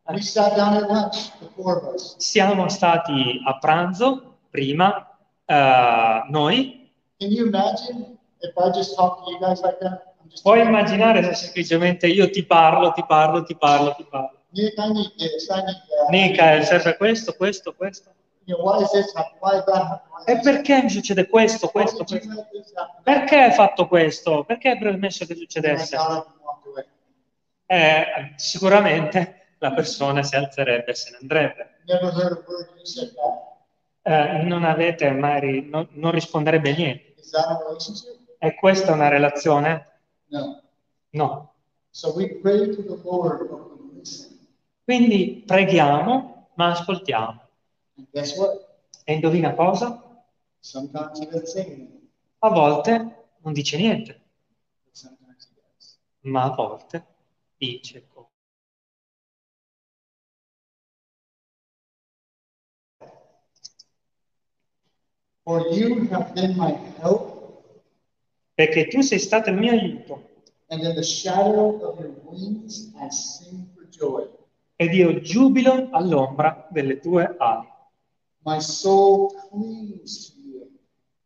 [0.08, 2.16] we sat down at lunch, the four of us.
[2.16, 5.14] Siamo stati a pranzo prima,
[5.44, 6.90] eh, noi.
[7.18, 10.14] Can you imagine if I just talk to you guys like that?
[10.20, 14.36] I'm just Puoi immaginare se semplicemente io ti parlo, ti parlo, ti parlo, ti parlo.
[14.50, 16.08] Nick, I need this, I need that.
[16.10, 18.10] Nica, eh, serve questo, questo, questo.
[18.44, 19.40] You know, why is this happening?
[19.42, 20.24] Why is that happening?
[20.24, 22.46] Why E is perché mi succede questo, questo, questo?
[23.02, 24.44] Perché hai fatto questo?
[24.44, 25.96] Perché hai permesso che succedesse?
[27.66, 31.80] Eh, sicuramente la persona si alzerebbe e se ne andrebbe.
[31.86, 33.46] Never heard a word you said back.
[34.02, 37.14] Eh, non avete mai, ri- non, non risponderebbe niente.
[37.20, 38.17] Is that a relationship?
[38.38, 40.00] E questa è una relazione?
[40.28, 40.62] No.
[41.10, 41.52] No.
[41.90, 44.38] So we pray to the Lord, but we listen.
[44.84, 47.48] Quindi preghiamo, ma ascoltiamo.
[48.10, 48.66] Guess what?
[49.04, 50.02] E indovina cosa?
[52.38, 54.20] A volte non dice niente,
[56.20, 57.06] ma a volte
[57.56, 58.26] dice cose.
[65.44, 67.37] For you have been my help,
[68.58, 70.28] Perché tu sei stato il mio aiuto
[70.70, 74.28] and in the shadow of your wings I sing for joy.
[74.76, 77.68] ed io giubilo all'ombra delle tue ali.
[78.44, 80.70] My soul clings to you.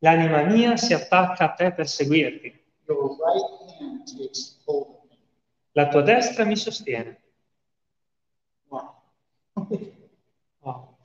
[0.00, 2.60] L'anima mia si attacca a te per seguirti.
[2.86, 5.16] Your right hand takes hold of me.
[5.72, 7.18] La tua destra mi sostiene.
[8.68, 8.94] Wow.
[10.60, 10.96] Wow.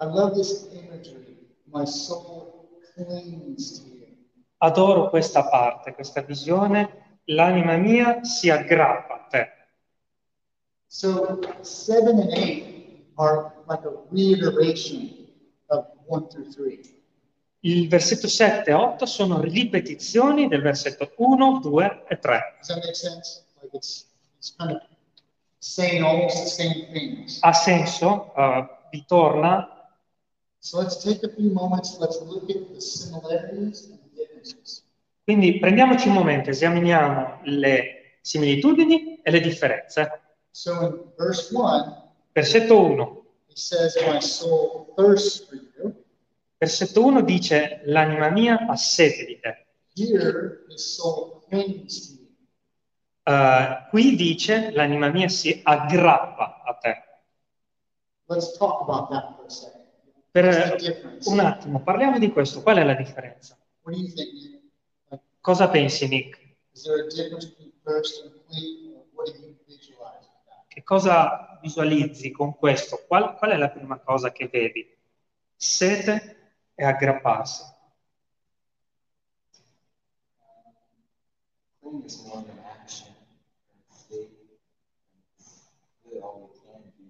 [0.00, 1.38] I love this imagery.
[1.66, 3.93] My soul clings to you.
[4.64, 7.20] Adoro questa parte, questa visione.
[7.24, 9.48] L'anima mia si aggrappa a te.
[10.86, 15.26] So seven and eight are like a reiteration
[15.66, 16.80] of one through three.
[17.60, 22.38] Il versetto 7 e 8 sono ripetizioni del versetto 1, 2 e 3.
[22.58, 23.44] Does that make sense?
[23.60, 24.06] Like it's
[24.36, 24.82] it's kind of
[25.58, 27.38] saying almost the same things.
[27.40, 28.32] Ha senso?
[28.34, 29.74] Uh, ritorna
[30.64, 33.92] So let's take a few moments, let's look at the similarities.
[35.22, 40.20] Quindi prendiamoci un momento, esaminiamo le similitudini e le differenze.
[40.50, 41.14] So
[41.50, 43.24] 1, Versetto 1.
[43.54, 45.94] he says, My soul thirsts for you.
[46.58, 49.66] Versetto 1 dice, l'anima mia ha sete di te.
[53.22, 57.02] Uh, qui dice, l'anima mia si aggrappa a te.
[60.30, 60.76] Per
[61.26, 62.62] un attimo, parliamo di questo.
[62.62, 63.56] Qual è la differenza?
[65.40, 66.44] Cosa pensi, Nick?
[67.84, 68.14] that?
[70.68, 73.04] Che cosa visualizzi con questo?
[73.06, 74.86] Qual, qual è la prima cosa che vedi?
[75.54, 77.62] Sete e aggrapparsi.
[81.80, 84.30] Cling is more of an action and state.
[85.38, 85.70] It's
[86.04, 87.04] really all we can do.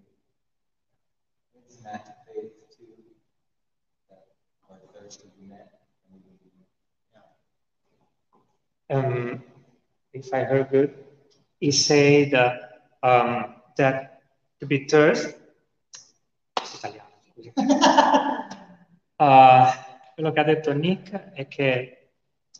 [1.54, 3.16] It's an act of faith too,
[4.08, 4.26] that
[4.68, 6.50] our thirst will be met and we will be
[8.94, 9.42] Um,
[10.12, 10.94] if I heard good,
[11.58, 12.54] he said uh,
[13.02, 14.20] um, that
[14.60, 15.34] to be thirst,
[16.54, 17.52] italiano, scusi.
[19.16, 19.70] Uh,
[20.14, 22.10] quello che ha detto Nick è che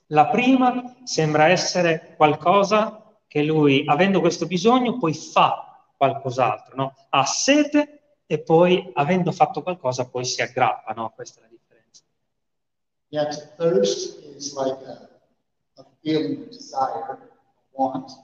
[0.07, 6.95] la prima sembra essere qualcosa che lui, avendo questo bisogno, poi fa qualcos'altro, no?
[7.11, 11.11] Ha sete e poi, avendo fatto qualcosa, poi si aggrappa, no?
[11.11, 12.03] Questa è la differenza.
[13.09, 15.09] Yeah, to thirst is like a,
[15.81, 15.94] a feeling of desire, a want.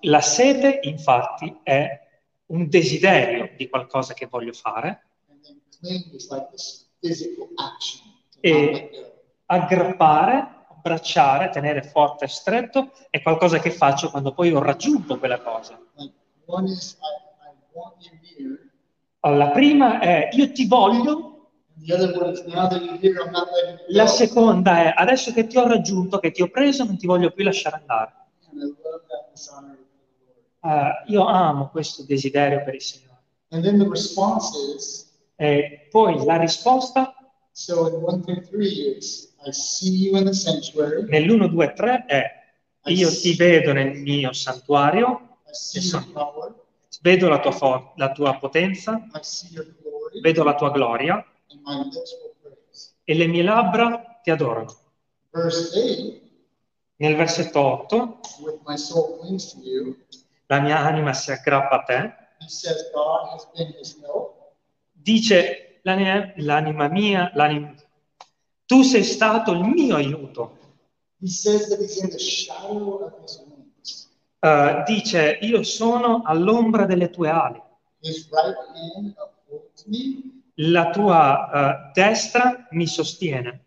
[0.00, 2.08] La sete, infatti, è
[2.46, 5.04] un desiderio di qualcosa che voglio fare,
[8.40, 9.12] E-
[9.46, 15.40] aggrappare, abbracciare, tenere forte e stretto è qualcosa che faccio quando poi ho raggiunto quella
[15.40, 15.78] cosa.
[19.22, 21.29] La prima è io ti voglio,
[23.88, 27.30] la seconda è adesso che ti ho raggiunto, che ti ho preso, non ti voglio
[27.30, 28.14] più lasciare andare.
[30.62, 33.08] Eh, io amo questo desiderio per il Signore.
[34.76, 37.14] Is, E poi la risposta?
[37.52, 42.04] so in one through three, it's I see you in the sanctuary, nell'1, 2, 3
[42.06, 42.38] è
[42.84, 45.38] io ti vedo nel mio santuario,
[47.00, 49.02] vedo la tua, for- la tua potenza,
[50.20, 51.24] vedo la tua gloria
[53.04, 54.76] e le mie labbra ti adorano.
[55.30, 56.20] Verse 8,
[56.96, 59.96] Nel versetto 8, with my soul clings to you,
[60.46, 62.14] la mia anima si aggrappa a te,
[64.92, 67.74] dice l'anima, l'anima mia, l'anim-
[68.66, 70.58] tu sei stato il mio aiuto.
[74.42, 77.62] Eh, dice io sono all'ombra delle tue ali,
[78.00, 83.64] His right hand upholds me, la tua eh, destra mi sostiene.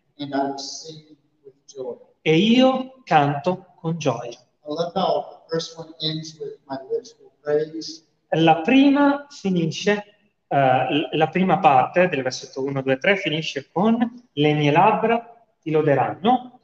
[2.22, 4.38] E io canto con gioia.
[8.36, 10.04] La prima finisce,
[10.48, 15.70] l- la prima parte del versetto 1, 2, 3 finisce con le mie labbra ti
[15.70, 16.60] loderanno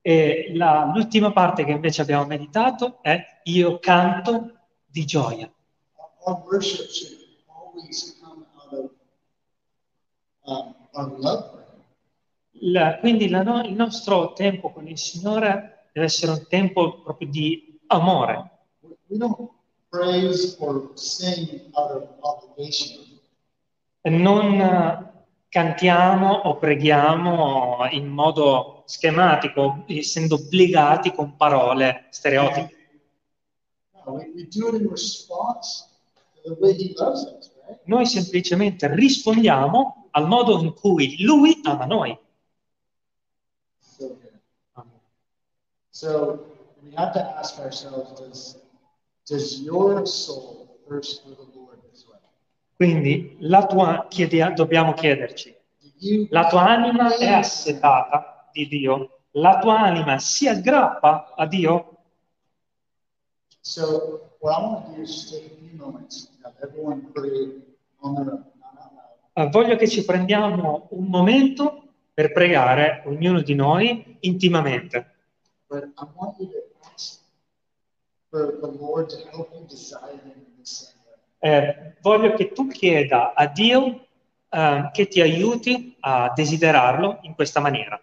[0.00, 5.50] e la- l'ultima parte che invece abbiamo meditato è io canto di gioia.
[6.24, 6.86] Our worship
[8.20, 8.90] come out
[10.44, 11.58] of um, love him.
[12.60, 17.28] La- quindi la no- il nostro tempo con il Signore deve essere un tempo proprio
[17.28, 18.50] di amore.
[19.10, 19.50] Of.
[24.02, 25.12] Non eh,
[25.48, 32.76] cantiamo o preghiamo in modo schematico, essendo obbligati con parole stereotipe.
[33.92, 35.86] No, we, we do it in response
[36.42, 37.50] to the way he loves us?
[37.84, 42.18] Noi semplicemente rispondiamo al modo in cui Lui ama noi.
[45.90, 46.46] So
[46.82, 48.56] we have to ask ourselves, does,
[49.26, 52.20] does your soul thirst for the Lord this way?
[52.76, 55.52] Quindi la tua, chiedi- dobbiamo chiederci,
[56.30, 59.22] la tua anima è assetata di Dio?
[59.32, 61.96] La tua anima si aggrappa a Dio?
[63.60, 66.30] So what I want to do is just take a few moments,
[69.32, 71.82] Eh, Voglio che ci prendiamo un momento
[72.12, 75.14] per pregare, ognuno di noi, intimamente.
[81.38, 84.06] Eh, voglio che tu chieda a Dio
[84.48, 88.00] eh, che ti aiuti a desiderarlo in questa maniera.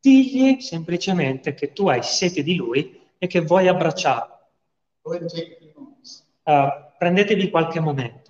[0.00, 4.38] Digli semplicemente che tu hai sete di Lui e che vuoi abbracciarlo.
[5.00, 6.26] Go ahead and take a few moments.
[6.42, 8.23] Eh, prendetevi qualche momento.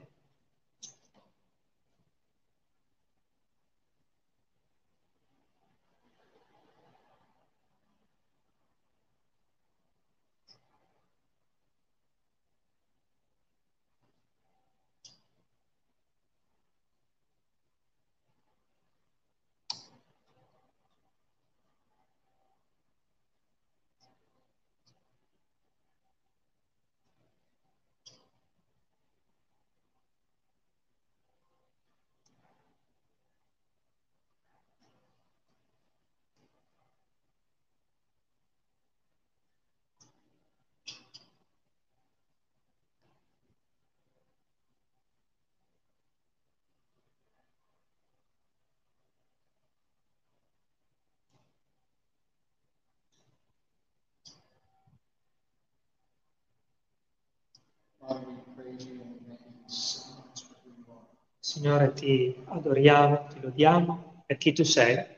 [61.39, 65.13] Signore, ti adoriamo, ti lodiamo per chi tu sei.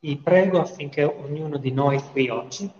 [0.00, 2.70] Ti prego affinché ognuno di noi qui oggi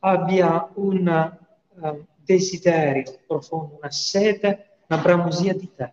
[0.00, 5.92] abbia un eh, desiderio profondo, una sete, una bramosia di te,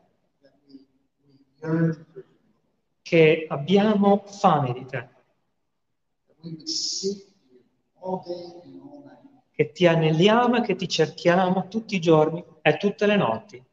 [3.02, 5.10] che abbiamo fame di te,
[9.52, 13.64] che ti aneliamo e che ti cerchiamo tutti i giorni e tutte le notti.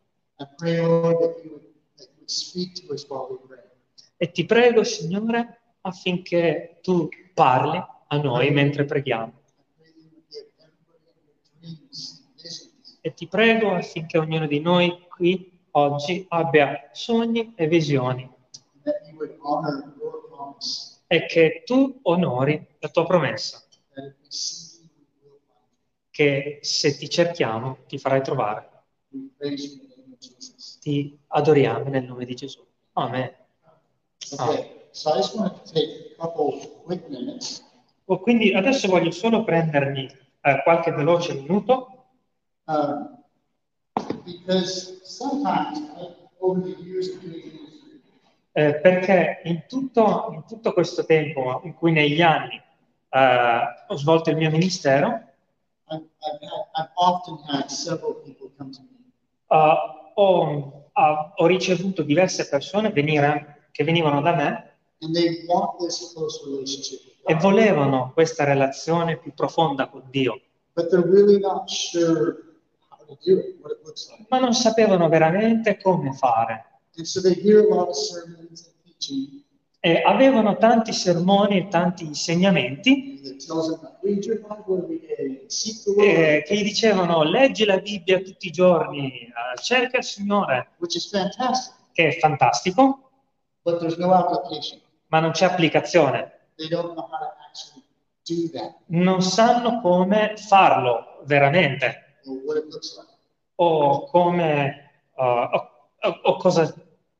[4.16, 9.32] E ti prego, Signore, affinché tu parli a noi mentre preghiamo.
[13.02, 18.38] E ti prego affinché ognuno di noi qui oggi abbia sogni e visioni
[18.84, 20.89] that you would honor your promise.
[21.12, 23.60] E che tu onori la tua promessa,
[26.08, 28.84] che se ti cerchiamo ti farai trovare.
[30.80, 32.64] Ti adoriamo nel nome di Gesù.
[32.92, 33.34] Amen.
[34.38, 34.70] Okay,
[38.04, 40.08] Oh, Quindi adesso voglio solo prendermi
[40.42, 42.04] eh, qualche veloce minuto
[42.66, 43.18] um,
[44.24, 45.80] because sometimes
[46.38, 47.08] over the years
[48.52, 52.60] eh, perché in tutto, in tutto questo tempo in cui negli anni
[53.08, 55.06] eh, ho svolto il mio ministero,
[55.88, 56.38] I've, I've,
[56.74, 56.90] I've
[59.48, 59.74] eh,
[60.14, 64.70] ho, ah, ho ricevuto diverse persone venire- che venivano da me
[65.02, 70.40] and they want this close relationship with e volevano questa relazione più profonda con Dio,
[70.74, 72.36] really sure
[73.08, 74.26] like.
[74.28, 76.64] ma non sapevano veramente come fare.
[76.92, 77.20] So
[79.82, 83.20] E avevano tanti sermoni e tanti insegnamenti.
[85.96, 89.32] Eh, che gli dicevano leggi la Bibbia tutti i giorni, eh,
[89.62, 90.72] cerca il Signore,
[91.92, 93.10] che è fantastico,
[93.62, 94.08] no
[95.06, 96.38] ma non c'è applicazione.
[98.86, 102.20] Non sanno come farlo veramente.
[103.56, 105.69] O come, uh,
[106.00, 106.72] o- cosa,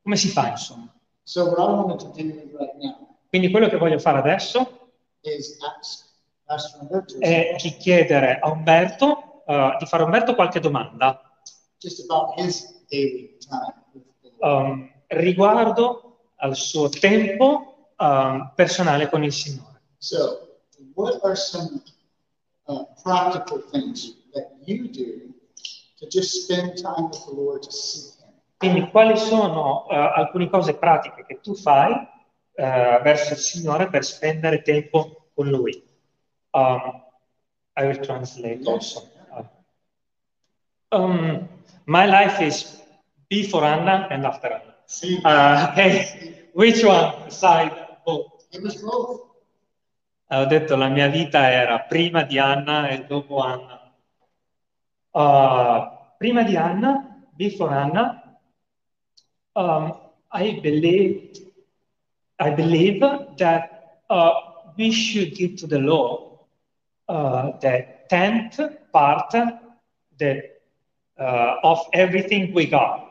[0.03, 0.93] come si fa, insomma.
[1.23, 5.57] So what I wanted to do right now Quindi quello che voglio fare adesso is
[5.61, 6.09] ask
[6.45, 11.21] Pastor Umberto è di chiedere a Umberto, uh, di fare a Umberto qualche domanda
[11.79, 14.91] just about his daily time with the Lord.
[15.09, 19.81] riguardo al suo tempo um, personale con il Signore.
[19.99, 20.49] So,
[20.95, 21.83] what are some
[22.67, 25.33] uh, practical things that you do
[25.99, 28.20] to just spend time with the Lord to seek?
[28.61, 34.05] Quindi quali sono uh, alcune cose pratiche che tu fai uh, verso il Signore per
[34.05, 35.83] spendere tempo con Lui?
[36.51, 37.03] Um,
[37.75, 39.09] I will translate also.
[40.91, 41.49] Um,
[41.87, 42.85] my life is
[43.29, 44.75] before Anna and after Anna.
[45.25, 47.31] Uh, okay, which one?
[47.31, 47.73] Side
[48.05, 48.45] both.
[48.83, 49.27] both.
[50.33, 53.91] Ho detto la mia vita era prima di Anna e dopo Anna.
[55.13, 58.30] Uh, prima di Anna, before Anna,
[59.57, 59.93] um,
[60.33, 61.37] I believe,
[62.39, 63.01] I believe
[63.39, 64.33] that uh,
[64.77, 66.39] we should give to the Lord
[67.09, 68.61] uh, the tenth
[68.93, 70.61] part that,
[71.19, 73.07] uh, of everything we got.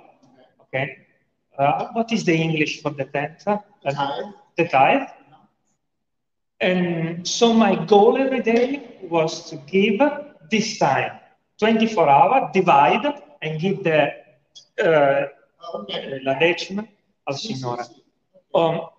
[0.61, 0.97] Okay,
[1.57, 3.43] uh, what is the English for the tenth?
[3.45, 4.33] Tithe.
[4.57, 5.07] The tithe.
[6.61, 10.01] And so my goal every day was to give
[10.51, 11.11] this time,
[11.59, 13.05] 24 hours, divide
[13.41, 14.09] and give the,
[15.73, 16.21] Okay.
[16.23, 16.85] la decima
[17.23, 17.85] al Signore.
[18.51, 18.89] Um,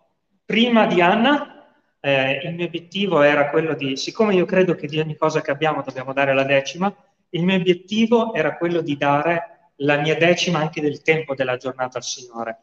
[0.44, 1.60] prima di Anna
[2.00, 5.50] eh, il mio obiettivo era quello di, siccome io credo che di ogni cosa che
[5.50, 6.94] abbiamo dobbiamo dare la decima,
[7.30, 11.98] il mio obiettivo era quello di dare la mia decima anche del tempo della giornata
[11.98, 12.58] al Signore.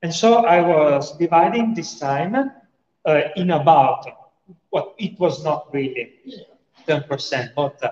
[0.00, 2.36] And so I was dividing this time
[3.02, 4.04] uh, in about,
[4.68, 6.20] what it was not really
[6.86, 7.82] 10%, but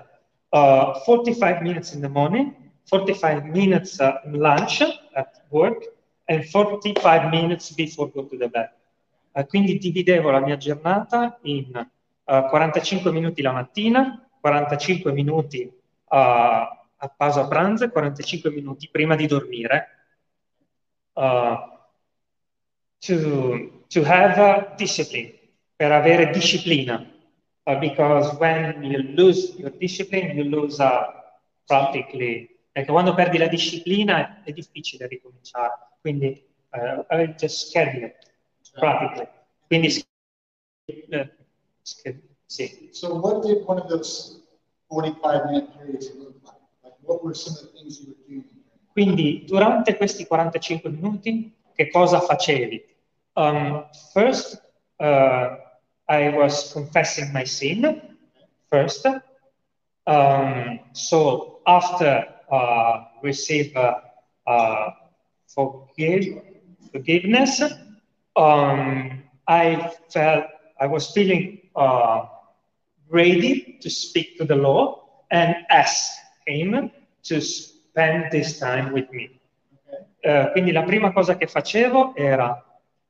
[0.51, 4.81] uh, 45 minutes in the morning, 45 minutes uh, lunch
[5.13, 5.83] at work,
[6.27, 8.69] and 45 minutes before go to the bed.
[9.31, 16.17] Uh, quindi dividevo la mia giornata in uh, 45 minuti la mattina, 45 minuti uh,
[16.97, 19.89] a pausa pranzo e 45 minuti prima di dormire
[21.13, 21.57] uh,
[22.99, 25.33] to, to have discipline,
[25.75, 27.11] per avere disciplina.
[27.67, 30.77] Uh, because when you lose your discipline, you lose
[31.65, 32.54] practically.
[32.75, 35.91] Perché quando perdi la disciplina è difficile ricominciare.
[36.01, 38.17] Quindi, uh, I just schedule it,
[38.73, 39.29] practically.
[39.65, 40.05] Quindi,
[40.85, 41.29] uh,
[42.45, 42.89] sì.
[42.91, 44.43] So what did one of those
[44.89, 46.59] 45 minute periods look like?
[46.83, 48.43] Like what were some of the things you were doing?
[48.91, 52.93] Quindi, durante questi 45 minuti, che cosa facevi?
[53.35, 54.61] Um, first,
[54.97, 55.55] uh,
[56.09, 58.17] I was confessing my sin
[58.67, 59.05] first.
[60.03, 63.95] Um, so after uh, receive uh,
[64.45, 64.91] uh,
[65.47, 66.41] forgive,
[66.91, 67.61] forgiveness,
[68.35, 70.45] um, I felt
[70.79, 72.25] I was feeling uh,
[73.09, 74.99] ready to speak to the Lord
[75.31, 76.11] and ask
[76.45, 76.91] Him
[77.23, 79.39] to spend this time with me.
[80.23, 82.63] Uh, quindi la prima cosa che facevo era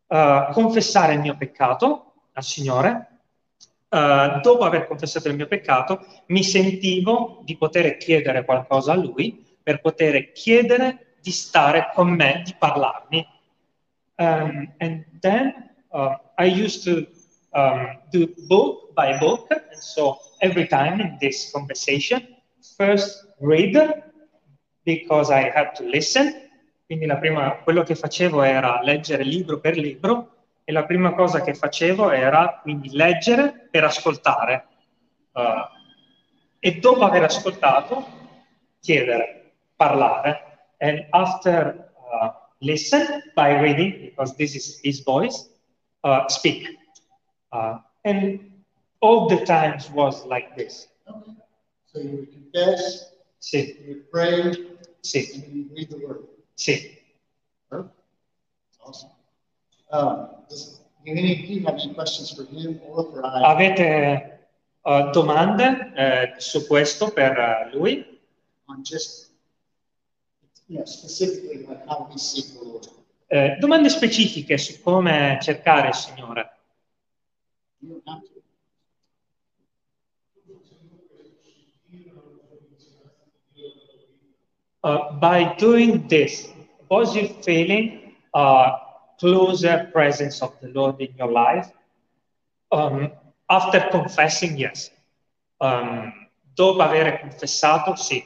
[0.07, 3.14] uh, confessare il mio peccato al Signore.
[3.95, 9.41] Uh, dopo aver confessato il mio peccato, mi sentivo di poter chiedere qualcosa a Lui
[9.63, 13.25] per poter chiedere di stare con me, di parlarmi.
[14.17, 17.07] Um, and then uh, I used to
[17.57, 22.21] um, do book by book, and so every time in this conversation,
[22.75, 24.03] first read
[24.83, 26.33] because I had to listen.
[26.85, 30.34] Quindi prima, quello che facevo era leggere libro per libro
[30.65, 34.67] e la prima cosa che facevo era quindi leggere per ascoltare.
[35.31, 35.63] Uh,
[36.59, 38.05] e dopo aver ascoltato,
[38.81, 40.73] chiedere, parlare.
[40.79, 45.47] And after uh, listen by reading, because this is his voice,
[46.01, 46.67] uh, speak.
[48.03, 48.39] And
[49.01, 50.87] all the times was like this.
[51.07, 51.31] Okay.
[51.85, 54.51] So you would confess, Sì, you would pray,
[55.01, 56.27] sì, and you read the word.
[56.55, 56.97] sì.
[57.69, 57.87] That's
[58.81, 59.14] awesome.
[59.91, 63.41] Um, does, do any of you have any questions for him or for I?
[63.43, 64.49] Avete
[64.81, 68.13] uh, domande eh, su questo per eh, lui?
[68.67, 69.31] on just,
[70.67, 72.87] you know, specifically like how we seek the Lord?
[73.27, 76.49] Eh, domande specifiche su come cercare il Signore.
[77.79, 78.33] You don't have to.
[84.81, 86.47] Uh, by doing this,
[86.91, 88.84] you feeling a
[89.17, 91.71] closer presence of the Lord in your life?
[92.71, 93.11] Um,
[93.47, 94.91] after confessing, yes.
[95.57, 96.11] Um,
[96.53, 98.23] dopo aver confessato, sì.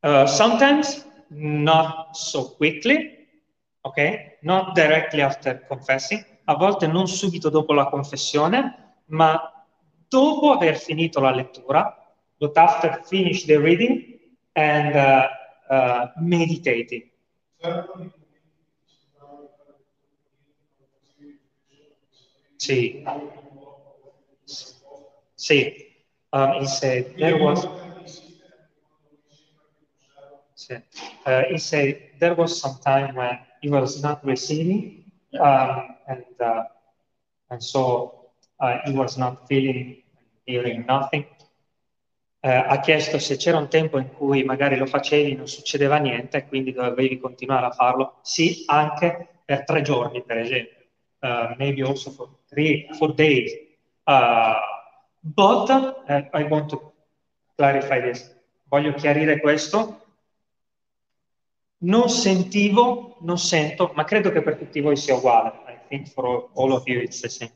[0.00, 3.26] Uh, sometimes not so quickly,
[3.82, 4.38] ok?
[4.42, 6.24] Not directly after confessing.
[6.44, 9.40] A volte non subito dopo la confessione, ma
[10.08, 14.18] dopo aver finito la lettura, but after finish the reading
[14.52, 15.28] and uh,
[15.70, 17.10] uh, meditating.
[22.64, 23.04] Sì.
[25.34, 25.92] Sì.
[26.32, 27.66] Um, he said there was.
[31.26, 35.04] Uh, he said there was some time when he was not receiving,
[35.38, 36.64] um, and uh,
[37.50, 40.02] and so uh, he was not feeling,
[40.46, 41.26] hearing nothing.
[42.40, 45.96] Eh, ha chiesto se c'era un tempo in cui magari lo facevi e non succedeva
[45.96, 48.18] niente e quindi dovevi continuare a farlo.
[48.22, 50.73] Sì, anche per tre giorni, per esempio.
[51.24, 53.50] Uh, maybe also for three, four days.
[54.06, 54.60] Uh,
[55.22, 55.94] but uh,
[56.34, 56.92] I want to
[57.56, 58.30] clarify this.
[58.68, 60.02] Voglio chiarire questo.
[61.78, 65.52] Non sentivo, non sento, ma credo che per tutti voi sia uguale.
[65.66, 67.52] I think for all of you it's the same.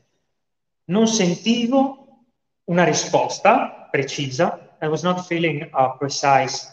[0.85, 2.25] Non sentivo
[2.63, 6.71] una risposta precisa I was not feeling a precise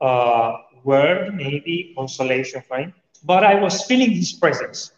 [0.00, 2.92] uh, word, maybe consolation for him,
[3.24, 4.92] but I was feeling his presence.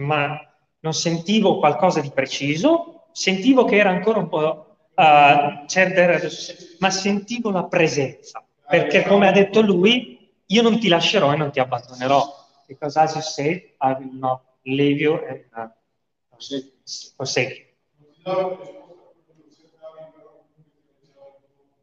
[0.00, 0.40] Ma
[0.80, 5.66] non sentivo qualcosa di preciso, sentivo che era ancora un po', uh,
[6.78, 11.52] ma sentivo la presenza, perché come ha detto lui, io non ti lascerò e non
[11.52, 12.24] ti abbandonerò,
[12.66, 15.68] because as you said, I will not leave you and uh,
[16.38, 17.12] shakings.
[17.16, 17.68] Prosegui.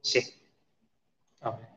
[0.01, 0.33] Sì.
[1.39, 1.67] Vabbè.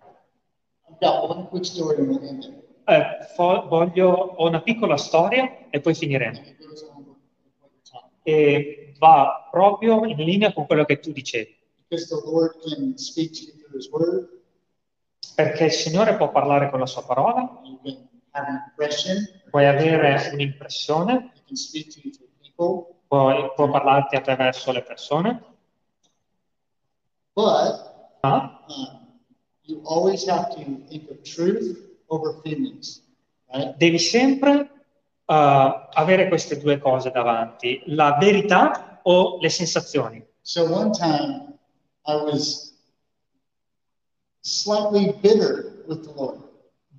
[0.89, 2.70] I've got one quick story end it.
[2.91, 6.43] Eh, fo- voglio, ho una piccola storia e poi finiremo.
[8.25, 11.57] E va proprio in linea con quello che tu dicevi.
[15.37, 17.61] Perché il Signore può parlare con la sua parola,
[19.51, 21.33] puoi avere un'impressione,
[22.57, 25.45] puoi- può parlarti attraverso le persone,
[28.23, 29.21] ma um,
[29.63, 33.03] you always have to think of truth over feelings,
[33.53, 33.75] right?
[33.77, 34.71] devi sempre
[35.27, 40.25] eh, avere queste due cose davanti, la verità o le sensazioni.
[40.43, 41.59] So one time
[42.07, 42.75] I was
[44.41, 46.41] slightly bitter with the Lord,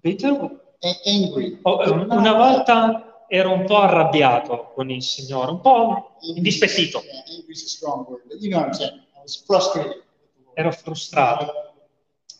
[0.01, 0.31] Peter?
[0.31, 1.59] a- angry.
[1.63, 7.23] Oh, eh, una volta ero un po' arrabbiato con il Signore, un po' indispettito, Yeah,
[7.37, 8.99] angry is a strong word, but you know what I'm saying.
[9.15, 10.03] I was frustrated
[10.53, 11.73] ero frustrato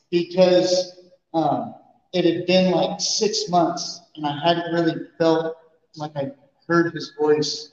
[0.09, 1.73] because um,
[2.13, 5.55] it had been like six months and I hadn't really felt
[5.95, 6.31] like I
[6.67, 7.71] heard his voice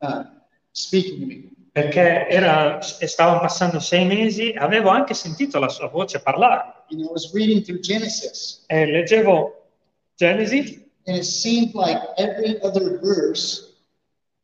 [0.00, 0.24] uh,
[0.72, 1.52] speaking to me.
[1.72, 6.84] perché era, e stavano passando sei mesi avevo anche sentito la sua voce parlare.
[6.90, 9.68] And I was reading through Genesis E leggevo
[10.16, 13.74] Genesi and it seemed like every other verse,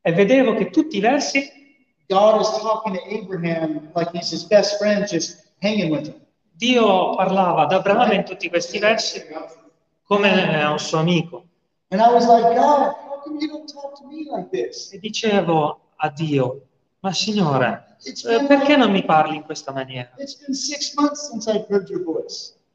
[0.01, 1.57] e vedevo che tutti i versi
[2.09, 6.21] God is talking to Abraham like he's his best friend, just hanging with him.
[6.59, 9.23] Dio parlava ad Abramo in tutti questi versi
[10.03, 11.45] come a un suo amico.
[14.93, 16.63] E dicevo a Dio,
[17.01, 17.97] ma Signore,
[18.29, 20.11] eh, perché non mi parli in questa maniera?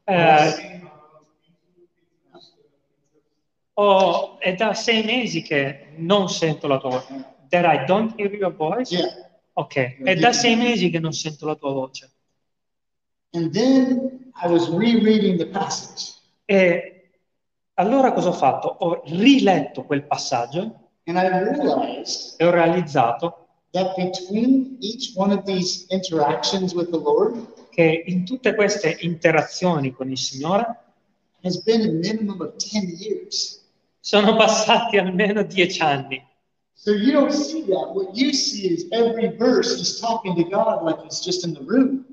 [0.06, 0.80] Eh,
[3.74, 7.32] ho- è da sei mesi che non sento la tua voce.
[7.50, 8.96] That I don't hear your voice?
[9.52, 12.10] Ok, è da sei mesi che non sento la tua voce.
[13.34, 16.14] And then I was rereading the passage.
[16.46, 17.10] E
[17.74, 18.76] allora cosa ho fatto?
[18.78, 25.44] Ho riletto quel passaggio And I realized e ho realizzato that between each one of
[25.44, 30.64] these interactions with the Lord che in tutte queste interazioni con il Signore
[31.42, 33.62] has been a minimum of 10 years.
[34.00, 36.24] sono passati almeno dieci anni.
[36.74, 37.94] So you don't see that.
[37.94, 41.62] What you see is every verse he's talking to God like he's just in the
[41.66, 42.04] room.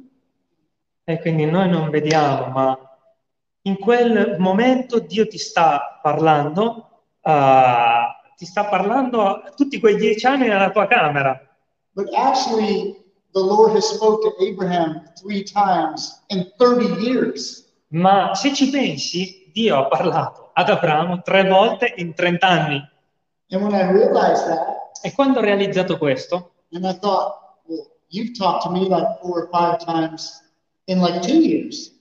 [1.04, 2.78] E quindi noi non vediamo, ma
[3.64, 6.90] in quel momento Dio ti sta parlando,
[7.22, 11.40] ah, ti sta parlando a tutti quei dieci anni nella tua camera.
[11.94, 12.96] But actually,
[13.34, 17.70] the Lord has spoke to Abraham three times in 30 years.
[17.90, 22.90] Ma se ci pensi, Dio ha parlato ad Abramo tre volte in 30 anni.
[23.50, 29.20] That, E quando ho realizzato questo, and I thought, well, you've talked to me like
[29.22, 30.42] four or five times
[30.92, 31.92] in like two years.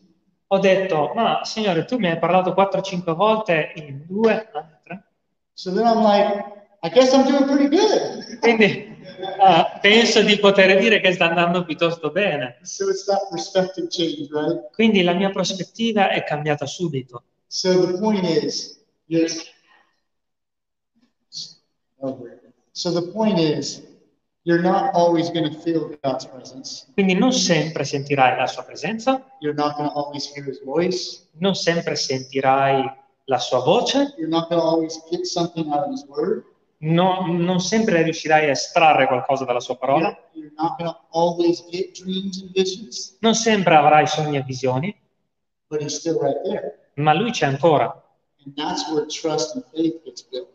[0.53, 5.05] ho detto, ma Signore, tu mi hai parlato 4-5 volte in due anni, tre?
[5.53, 6.45] So then I'm like,
[6.83, 8.39] I guess I'm doing pretty good.
[8.41, 8.97] Quindi
[9.39, 12.59] ah, penso di poter dire che sta andando piuttosto bene.
[12.63, 14.73] So it's that perspective change, right?
[14.73, 17.23] Quindi la mia prospettiva è cambiata subito.
[17.47, 19.31] So the point is, you're,
[22.73, 23.83] so the point is,
[24.43, 26.87] you're not always going to feel God's presence.
[26.95, 31.29] Quindi non sempre sentirai la sua presenza, You're not going to always hear His voice.
[31.39, 32.83] non sempre sentirai
[33.25, 36.45] la sua voce, You're not going to always get something out of His Word.
[36.83, 40.99] no- non sempre riuscirai a estrarre qualcosa dalla sua parola, You're, you're not going to
[41.11, 44.95] always get dreams and visions, non sempre avrai sogni e visioni,
[45.69, 46.79] but He's still right there.
[46.95, 47.85] ma lui c'è ancora.
[48.45, 50.49] And that's where trust and faith gets built.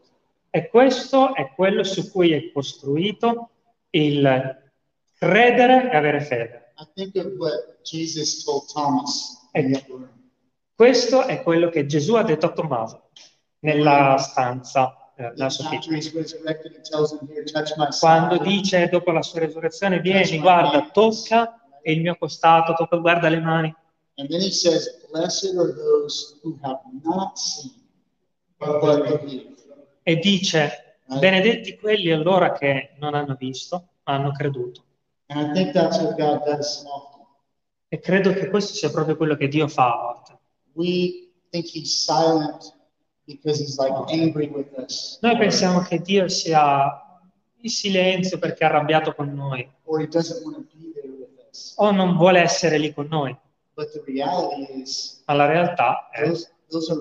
[0.50, 3.50] E questo è quello su cui è costruito
[3.96, 4.58] il
[5.18, 6.74] credere e avere fede.
[9.88, 10.10] Room.
[10.76, 13.10] Questo è quello che Gesù ha detto a Tommaso
[13.60, 15.50] nella stanza, eh, nella
[18.00, 23.40] Quando dice dopo la sua resurrezione, vieni, guarda, tocca il mio costato, tocca, guarda le
[23.40, 23.76] mani.
[24.18, 27.74] And then he says, Blessed are those who have not seen,
[28.58, 29.54] but believe.
[30.04, 34.84] E dice, benedetti quelli allora che non hanno visto, ma hanno creduto.
[36.86, 37.26] Often.
[37.88, 40.40] E credo che questo sia proprio quello che Dio fa a volte.
[40.78, 41.72] Like
[45.22, 47.02] Noi pensiamo che Dio sia
[47.62, 49.68] in silenzio perché è arrabbiato con noi
[51.76, 53.36] o non vuole essere lì con noi,
[54.82, 56.92] is, ma la realtà è those, those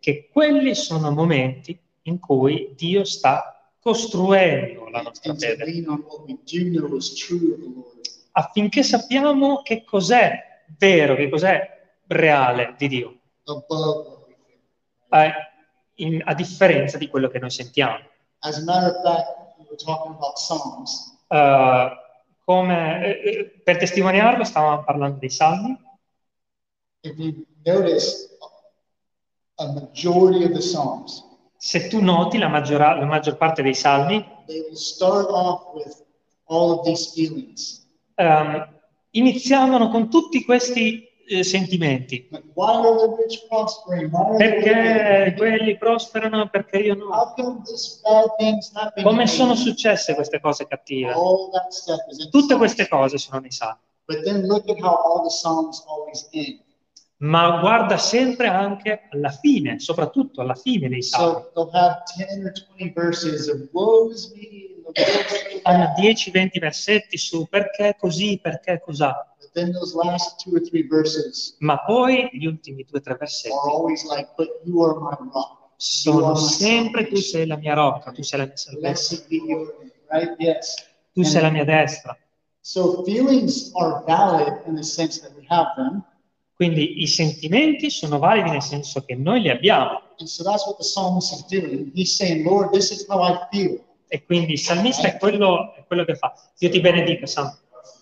[0.00, 5.64] che quelli sono momenti in cui Dio sta costruendo la nostra fede,
[8.32, 11.76] affinché sappiamo che cos'è vero, che cos'è
[12.06, 13.18] reale di Dio,
[15.10, 15.32] eh,
[15.96, 17.98] in- a differenza di quello che noi sentiamo.
[21.28, 21.90] Eh,
[22.44, 25.76] come, eh, eh, per testimoniarlo, stavamo parlando dei salmi.
[27.02, 28.37] If you notice,
[29.58, 31.24] a majority of the Psalms,
[31.56, 36.04] Se tu noti, la, maggiora- la maggior parte dei salmi they will start off with
[36.46, 37.86] all of these feelings.
[38.14, 38.66] ehm,
[39.10, 42.28] iniziavano con tutti questi eh, sentimenti.
[44.36, 47.34] Perché quelli prosperano, perché io no.
[49.02, 51.12] Come sono successe queste cose cattive?
[52.30, 53.80] Tutte queste cose sono nei salmi.
[54.06, 56.60] But then look at how all the Psalms always end.
[57.20, 61.42] Ma guarda sempre anche alla fine, soprattutto alla fine dei salmi.
[61.42, 65.60] So they'll have 10 or 20 verses of woe is me, and the Lord's so
[65.64, 65.98] Hanno bad.
[65.98, 69.26] 10-20 versetti su perché così, perché cos'ha.
[71.58, 73.54] Ma poi gli ultimi due o tre versetti
[74.14, 74.34] like,
[75.76, 79.16] sono sempre tu sei la mia rocca, tu sei la mia salvezza,
[80.10, 80.36] right?
[80.38, 80.74] Yes.
[81.12, 82.16] tu sei la mia destra.
[82.60, 86.04] So feelings are valid in the sense that we have them.
[86.58, 90.02] Quindi i sentimenti sono validi nel senso che noi li abbiamo.
[90.16, 90.42] So
[91.20, 92.42] saying.
[94.08, 96.34] E quindi il salmista è quello, è quello che fa.
[96.58, 97.56] Dio ti benedica, Sam.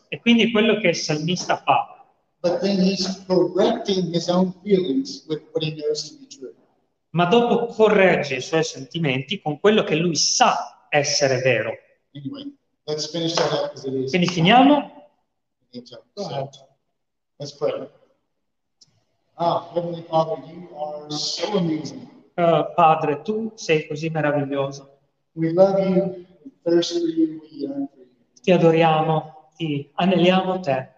[0.09, 2.03] E quindi quello che il salmista fa.
[7.11, 11.75] Ma dopo corregge i suoi sentimenti con quello che lui sa essere vero.
[12.15, 14.09] Anyway, let's finish that up because it is.
[14.09, 15.11] Quindi finiamo.
[16.15, 16.49] So,
[17.37, 17.87] let's pray.
[19.39, 22.09] Ah, Heavenly Father, you are so amazing.
[22.39, 24.99] Eh, Padre, tu sei così meraviglioso.
[25.33, 28.09] We love you, we thirst for you, we yearn for you.
[28.43, 30.89] Ti adoriamo, ti aneliamo te.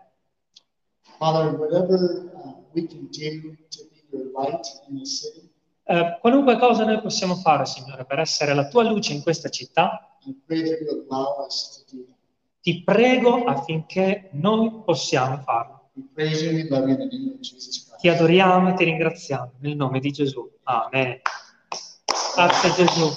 [1.19, 5.47] Father, whatever uh, we can do to be your light in the city,
[5.91, 10.19] Eh, qualunque cosa noi possiamo fare, Signore, per essere la tua luce in questa città,
[12.61, 15.89] ti prego affinché noi possiamo farlo.
[15.95, 17.88] We praise you we love you in the name of Jesus Christ.
[17.99, 20.49] Ti adoriamo e ti ringraziamo nel nome di Gesù.
[20.63, 21.21] Amen.
[22.35, 23.13] Grazie Gesù.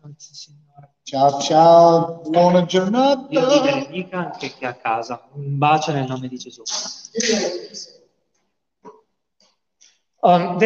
[0.00, 0.94] Grazie Signore.
[1.04, 3.28] Ciao, ciao, buona Dio ti giornata.
[3.62, 5.28] benedica anche chi è a casa.
[5.34, 6.62] Un bacio nel nome di Gesù.
[10.22, 10.58] Um,